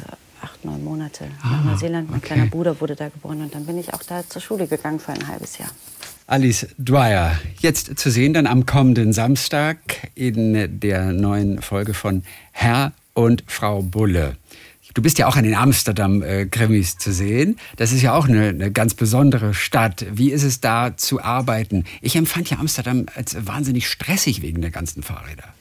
acht, 0.44 0.64
neun 0.64 0.84
Monate 0.84 1.26
ah, 1.42 1.50
nach 1.50 1.64
Neuseeland. 1.64 2.10
Mein 2.10 2.18
okay. 2.18 2.28
kleiner 2.28 2.46
Bruder 2.46 2.80
wurde 2.80 2.94
da 2.94 3.08
geboren 3.08 3.40
und 3.42 3.54
dann 3.54 3.66
bin 3.66 3.78
ich 3.78 3.92
auch 3.94 4.02
da 4.02 4.28
zur 4.28 4.42
Schule 4.42 4.66
gegangen 4.66 5.00
für 5.00 5.12
ein 5.12 5.26
halbes 5.26 5.58
Jahr. 5.58 5.70
Alice 6.26 6.66
Dwyer, 6.78 7.38
jetzt 7.60 7.98
zu 7.98 8.10
sehen 8.10 8.32
dann 8.32 8.46
am 8.46 8.64
kommenden 8.64 9.12
Samstag 9.12 9.78
in 10.14 10.80
der 10.80 11.12
neuen 11.12 11.60
Folge 11.60 11.92
von 11.92 12.22
Herr 12.52 12.92
und 13.12 13.44
Frau 13.46 13.82
Bulle. 13.82 14.36
Du 14.94 15.02
bist 15.02 15.18
ja 15.18 15.26
auch 15.26 15.36
an 15.36 15.44
den 15.44 15.56
Amsterdam-Krimis 15.56 16.98
zu 16.98 17.12
sehen. 17.12 17.58
Das 17.76 17.90
ist 17.90 18.00
ja 18.00 18.14
auch 18.14 18.28
eine, 18.28 18.48
eine, 18.48 18.70
ganz 18.70 18.94
besondere 18.94 19.52
Stadt. 19.52 20.06
Wie 20.12 20.30
ist 20.30 20.44
es 20.44 20.60
da 20.60 20.96
zu 20.96 21.20
arbeiten? 21.20 21.84
Ich 22.00 22.14
empfand 22.14 22.48
ja 22.48 22.58
Amsterdam 22.58 23.06
als 23.16 23.36
wahnsinnig 23.46 23.88
stressig 23.88 24.40
wegen 24.40 24.62
der 24.62 24.70
ganzen 24.70 25.02
Fahrräder. 25.02 25.52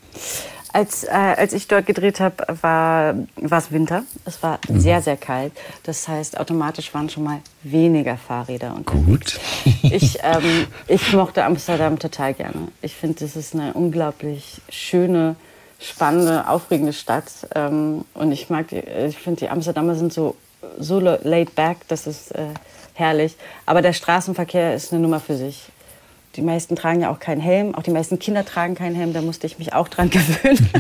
Als, 0.74 1.04
äh, 1.04 1.12
als 1.12 1.54
ich 1.54 1.68
dort 1.68 1.86
gedreht 1.86 2.20
habe, 2.20 2.36
war 2.62 3.16
es 3.36 3.72
Winter. 3.72 4.04
Es 4.26 4.42
war 4.42 4.58
mhm. 4.68 4.80
sehr, 4.80 5.04
sehr 5.04 5.18
kalt. 5.18 5.54
Das 5.84 6.08
heißt, 6.08 6.40
automatisch 6.40 6.92
waren 6.96 7.10
schon 7.10 7.24
mal 7.24 7.42
weniger 7.62 8.18
Fahrräder 8.18 8.76
Gut. 8.84 8.96
unterwegs. 8.96 9.40
Ich, 9.84 10.18
ähm, 10.24 10.66
ich 10.88 11.14
mochte 11.14 11.44
Amsterdam 11.44 12.00
total 12.00 12.34
gerne. 12.34 12.70
Ich 12.82 12.96
finde, 12.96 13.24
es 13.24 13.36
ist 13.36 13.54
eine 13.54 13.74
unglaublich 13.74 14.62
schöne, 14.70 15.36
spannende, 15.80 16.48
aufregende 16.48 16.94
Stadt. 16.94 17.26
Ähm, 17.54 18.04
und 18.16 18.32
ich 18.32 18.50
mag, 18.50 18.72
ich 18.72 19.18
finde, 19.18 19.42
die 19.42 19.50
Amsterdamer 19.50 19.94
sind 19.94 20.12
so, 20.12 20.36
so 20.80 21.00
laid 21.00 21.54
back, 21.54 21.78
das 21.90 22.08
ist 22.08 22.32
äh, 22.32 22.46
herrlich. 22.96 23.36
Aber 23.68 23.84
der 23.84 23.94
Straßenverkehr 23.94 24.74
ist 24.74 24.92
eine 24.92 25.02
Nummer 25.02 25.20
für 25.20 25.36
sich. 25.36 25.68
Die 26.36 26.42
meisten 26.42 26.76
tragen 26.76 27.02
ja 27.02 27.12
auch 27.12 27.20
keinen 27.20 27.42
Helm, 27.42 27.76
auch 27.76 27.84
die 27.84 27.92
meisten 27.92 28.18
Kinder 28.20 28.44
tragen 28.44 28.76
keinen 28.76 28.96
Helm, 28.96 29.14
da 29.14 29.22
musste 29.22 29.46
ich 29.48 29.60
mich 29.60 29.74
auch 29.74 29.88
dran 29.88 30.10
gewöhnen. 30.12 30.70
Ja. 30.74 30.80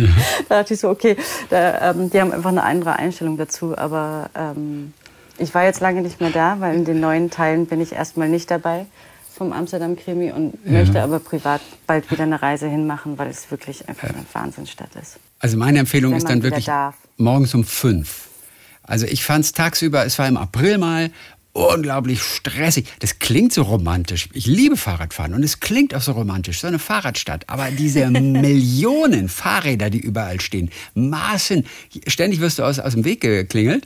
da 0.49 0.59
dachte 0.59 0.73
ich 0.73 0.79
so, 0.79 0.89
okay, 0.89 1.15
da, 1.49 1.91
ähm, 1.91 2.09
die 2.09 2.19
haben 2.19 2.31
einfach 2.31 2.49
eine 2.49 2.63
andere 2.63 2.95
Einstellung 2.95 3.37
dazu. 3.37 3.77
Aber 3.77 4.29
ähm, 4.35 4.93
ich 5.37 5.53
war 5.53 5.63
jetzt 5.63 5.79
lange 5.79 6.01
nicht 6.01 6.21
mehr 6.21 6.31
da, 6.31 6.59
weil 6.59 6.75
in 6.75 6.85
den 6.85 6.99
neuen 6.99 7.29
Teilen 7.29 7.65
bin 7.65 7.81
ich 7.81 7.93
erstmal 7.93 8.29
nicht 8.29 8.49
dabei 8.49 8.85
vom 9.33 9.51
Amsterdam-Krimi 9.51 10.31
und 10.31 10.53
ja. 10.63 10.71
möchte 10.71 11.01
aber 11.01 11.19
privat 11.19 11.61
bald 11.87 12.09
wieder 12.11 12.23
eine 12.23 12.41
Reise 12.41 12.67
hinmachen, 12.67 13.17
weil 13.17 13.29
es 13.29 13.49
wirklich 13.49 13.87
einfach 13.89 14.09
eine 14.09 14.23
Wahnsinnsstadt 14.31 14.95
ist. 15.01 15.17
Also 15.39 15.57
meine 15.57 15.79
Empfehlung 15.79 16.15
ist 16.15 16.29
dann 16.29 16.43
wirklich 16.43 16.65
darf. 16.65 16.95
morgens 17.17 17.53
um 17.55 17.63
fünf 17.63 18.29
Also 18.83 19.05
ich 19.05 19.23
fand 19.23 19.43
es 19.45 19.51
tagsüber, 19.51 20.05
es 20.05 20.19
war 20.19 20.27
im 20.27 20.37
April 20.37 20.77
mal 20.77 21.09
unglaublich 21.53 22.21
stressig. 22.21 22.87
Das 22.99 23.19
klingt 23.19 23.53
so 23.53 23.61
romantisch. 23.61 24.27
Ich 24.33 24.47
liebe 24.47 24.75
Fahrradfahren 24.75 25.33
und 25.33 25.43
es 25.43 25.59
klingt 25.59 25.93
auch 25.93 26.01
so 26.01 26.13
romantisch, 26.13 26.59
so 26.59 26.67
eine 26.67 26.79
Fahrradstadt. 26.79 27.47
Aber 27.47 27.69
diese 27.71 28.09
Millionen 28.09 29.29
Fahrräder, 29.29 29.89
die 29.89 29.99
überall 29.99 30.41
stehen, 30.41 30.71
Maßen, 30.95 31.65
ständig 32.07 32.39
wirst 32.39 32.59
du 32.59 32.63
aus, 32.63 32.79
aus 32.79 32.93
dem 32.93 33.05
Weg 33.05 33.21
geklingelt. 33.21 33.85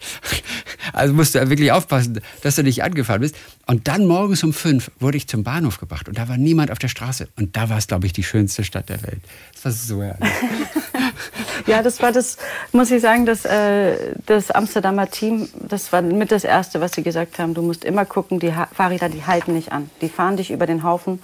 Also 0.93 1.13
musst 1.13 1.35
du 1.35 1.49
wirklich 1.49 1.71
aufpassen, 1.71 2.21
dass 2.41 2.55
du 2.55 2.63
nicht 2.63 2.83
angefahren 2.83 3.21
bist. 3.21 3.35
Und 3.65 3.89
dann 3.89 4.05
morgens 4.05 4.43
um 4.43 4.53
fünf 4.53 4.89
wurde 4.99 5.17
ich 5.17 5.27
zum 5.27 5.43
Bahnhof 5.43 5.79
gebracht 5.79 6.07
und 6.07 6.17
da 6.17 6.29
war 6.29 6.37
niemand 6.37 6.71
auf 6.71 6.79
der 6.79 6.87
Straße. 6.87 7.27
Und 7.35 7.57
da 7.57 7.69
war 7.69 7.77
es, 7.77 7.87
glaube 7.87 8.07
ich, 8.07 8.13
die 8.13 8.23
schönste 8.23 8.63
Stadt 8.63 8.87
der 8.87 9.03
Welt. 9.03 9.19
Das 9.53 9.65
war 9.65 9.71
so 9.73 10.03
herrlich. 10.03 10.29
ja, 11.65 11.81
das 11.81 12.01
war 12.01 12.11
das, 12.11 12.37
muss 12.71 12.91
ich 12.91 13.01
sagen, 13.01 13.25
das, 13.25 13.45
äh, 13.45 14.13
das 14.25 14.51
Amsterdamer 14.51 15.09
Team, 15.09 15.49
das 15.67 15.91
war 15.91 16.01
mit 16.01 16.31
das 16.31 16.43
Erste, 16.43 16.81
was 16.81 16.93
sie 16.93 17.03
gesagt 17.03 17.39
haben. 17.39 17.53
Du 17.53 17.61
musst 17.61 17.85
immer 17.85 18.05
gucken, 18.05 18.39
die 18.39 18.53
ha 18.53 18.67
Fahrräder, 18.73 19.09
die 19.09 19.25
halten 19.25 19.53
nicht 19.53 19.71
an. 19.71 19.89
Die 20.01 20.09
fahren 20.09 20.37
dich 20.37 20.51
über 20.51 20.65
den 20.65 20.83
Haufen, 20.83 21.19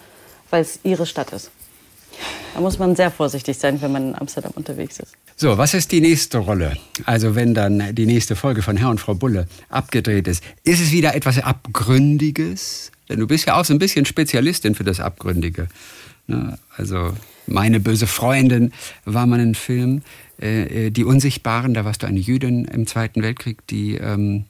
weil 0.50 0.62
es 0.62 0.80
ihre 0.84 1.06
Stadt 1.06 1.32
ist. 1.34 1.52
Da 2.54 2.62
muss 2.62 2.78
man 2.78 2.96
sehr 2.96 3.10
vorsichtig 3.10 3.58
sein, 3.58 3.82
wenn 3.82 3.92
man 3.92 4.10
in 4.10 4.16
Amsterdam 4.16 4.52
unterwegs 4.56 5.00
ist. 5.00 5.14
So, 5.36 5.58
was 5.58 5.74
ist 5.74 5.92
die 5.92 6.02
nächste 6.02 6.38
Rolle? 6.38 6.78
Also 7.06 7.36
wenn 7.36 7.54
dann 7.54 7.96
die 7.96 8.06
nächste 8.06 8.36
Folge 8.36 8.62
von 8.62 8.78
Herr 8.78 8.90
und 8.90 9.00
Frau 9.00 9.16
Bulle 9.16 9.48
abgedreht 9.70 10.28
ist, 10.28 10.44
ist 10.64 10.80
es 10.80 10.92
wieder 10.92 11.16
etwas 11.16 11.40
Abgründiges? 11.40 12.92
Denn 13.10 13.20
du 13.20 13.28
bist 13.28 13.48
ja 13.48 13.56
auch 13.56 13.66
so 13.66 13.74
ein 13.74 13.80
bisschen 13.80 14.06
Spezialistin 14.06 14.76
für 14.76 14.84
das 14.84 15.00
Abgründige. 15.00 15.68
Ne? 16.28 16.58
Also 16.76 17.14
meine 17.48 17.80
böse 17.80 18.08
Freundin 18.08 18.74
war 19.06 19.26
mal 19.26 19.40
ein 19.40 19.56
Film. 19.56 20.02
Äh, 20.42 20.88
äh, 20.88 20.90
die 20.90 21.04
Unsichtbaren, 21.04 21.74
da 21.74 21.86
warst 21.86 22.04
du 22.04 22.08
eine 22.08 22.20
Jüdin 22.20 22.66
im 22.66 22.88
Zweiten 22.88 23.22
Weltkrieg, 23.22 23.66
die 23.68 23.96
ähm, 23.96 24.46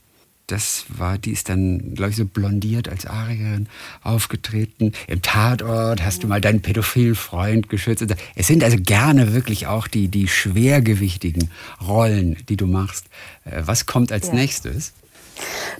das 0.47 0.85
war, 0.89 1.17
die 1.17 1.31
ist 1.31 1.47
dann, 1.47 1.95
glaube 1.95 2.11
ich, 2.11 2.17
so 2.17 2.25
blondiert 2.25 2.89
als 2.89 3.05
Arierin 3.05 3.67
aufgetreten. 4.01 4.91
Im 5.07 5.21
Tatort 5.21 6.03
hast 6.03 6.23
du 6.23 6.27
mal 6.27 6.41
deinen 6.41 6.61
pädophilen 6.61 7.15
Freund 7.15 7.69
geschützt. 7.69 8.05
Es 8.35 8.47
sind 8.47 8.63
also 8.63 8.77
gerne 8.79 9.33
wirklich 9.33 9.67
auch 9.67 9.87
die, 9.87 10.09
die 10.09 10.27
schwergewichtigen 10.27 11.49
Rollen, 11.81 12.37
die 12.49 12.57
du 12.57 12.67
machst. 12.67 13.05
Äh, 13.45 13.63
was 13.65 13.85
kommt 13.85 14.11
als 14.11 14.27
ja. 14.27 14.33
nächstes? 14.33 14.93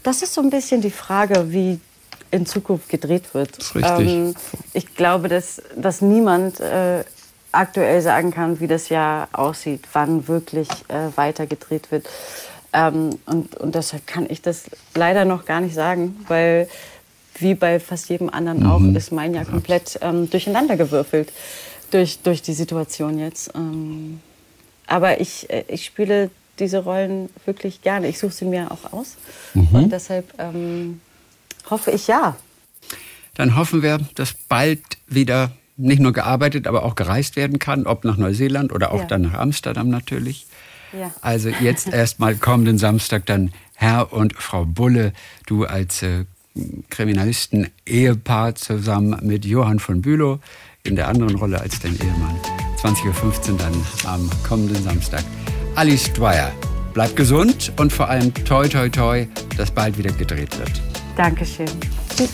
Das 0.01 0.21
ist 0.21 0.33
so 0.33 0.41
ein 0.41 0.49
bisschen 0.49 0.81
die 0.81 0.91
Frage, 0.91 1.51
wie 1.51 1.79
in 2.33 2.45
Zukunft 2.47 2.89
gedreht 2.89 3.33
wird. 3.33 3.57
Das 3.57 3.67
ist 3.67 3.75
richtig. 3.75 4.09
Ähm, 4.09 4.35
ich 4.73 4.95
glaube, 4.95 5.29
dass, 5.29 5.61
dass 5.75 6.01
niemand 6.01 6.59
äh, 6.59 7.03
aktuell 7.51 8.01
sagen 8.01 8.31
kann, 8.31 8.59
wie 8.59 8.67
das 8.67 8.89
Jahr 8.89 9.29
aussieht, 9.31 9.87
wann 9.93 10.27
wirklich 10.27 10.67
äh, 10.87 11.15
weiter 11.15 11.45
gedreht 11.45 11.91
wird. 11.91 12.09
Ähm, 12.73 13.11
und, 13.27 13.55
und 13.55 13.75
deshalb 13.75 14.07
kann 14.07 14.25
ich 14.27 14.41
das 14.41 14.63
leider 14.95 15.25
noch 15.25 15.45
gar 15.45 15.61
nicht 15.61 15.75
sagen, 15.75 16.25
weil 16.27 16.67
wie 17.35 17.53
bei 17.53 17.79
fast 17.79 18.09
jedem 18.09 18.29
anderen 18.29 18.61
mhm. 18.61 18.71
auch 18.71 18.97
ist 18.97 19.11
mein 19.11 19.35
Jahr 19.35 19.45
komplett 19.45 19.99
ähm, 20.01 20.29
durcheinander 20.29 20.75
gewürfelt 20.75 21.31
durch, 21.91 22.19
durch 22.19 22.41
die 22.41 22.53
Situation 22.53 23.19
jetzt. 23.19 23.51
Ähm, 23.53 24.21
aber 24.87 25.21
ich, 25.21 25.49
äh, 25.51 25.65
ich 25.67 25.85
spiele 25.85 26.31
diese 26.57 26.79
Rollen 26.79 27.29
wirklich 27.45 27.83
gerne. 27.83 28.07
Ich 28.07 28.17
suche 28.17 28.33
sie 28.33 28.45
mir 28.45 28.71
auch 28.71 28.91
aus. 28.91 29.17
Mhm. 29.53 29.67
Und 29.71 29.91
deshalb 29.91 30.33
ähm, 30.39 30.99
hoffe 31.69 31.91
ich 31.91 32.07
ja. 32.07 32.35
Dann 33.35 33.55
hoffen 33.55 33.81
wir, 33.81 33.99
dass 34.15 34.33
bald 34.33 34.81
wieder 35.07 35.51
nicht 35.75 35.99
nur 35.99 36.13
gearbeitet, 36.13 36.67
aber 36.67 36.83
auch 36.83 36.95
gereist 36.95 37.35
werden 37.35 37.59
kann, 37.59 37.87
ob 37.87 38.03
nach 38.03 38.17
Neuseeland 38.17 38.71
oder 38.71 38.91
auch 38.91 38.99
ja. 38.99 39.05
dann 39.05 39.23
nach 39.23 39.33
Amsterdam 39.33 39.89
natürlich. 39.89 40.45
Ja. 40.97 41.11
Also 41.21 41.49
jetzt 41.49 41.87
erstmal 41.87 42.35
kommenden 42.35 42.77
Samstag 42.77 43.25
dann 43.25 43.51
Herr 43.75 44.13
und 44.13 44.35
Frau 44.35 44.65
Bulle, 44.65 45.13
du 45.47 45.65
als 45.65 46.03
äh, 46.03 46.25
Kriminalisten-Ehepaar 46.89 48.55
zusammen 48.55 49.19
mit 49.23 49.45
Johann 49.45 49.79
von 49.79 50.01
Bülow 50.01 50.39
in 50.83 50.95
der 50.95 51.07
anderen 51.07 51.35
Rolle 51.35 51.59
als 51.59 51.79
dein 51.79 51.95
Ehemann. 51.95 52.39
20.15 52.77 53.51
Uhr 53.53 53.57
dann 53.57 53.73
am 54.05 54.29
kommenden 54.47 54.83
Samstag. 54.83 55.23
Alice 55.75 56.13
Dwyer, 56.13 56.51
bleib 56.93 57.15
gesund 57.15 57.71
und 57.77 57.91
vor 57.91 58.09
allem 58.09 58.33
toi 58.45 58.67
toi 58.67 58.89
toi, 58.89 59.25
dass 59.57 59.71
bald 59.71 59.97
wieder 59.97 60.11
gedreht 60.11 60.57
wird. 60.59 60.81
Dankeschön. 61.15 61.67
Tschüss. 62.15 62.33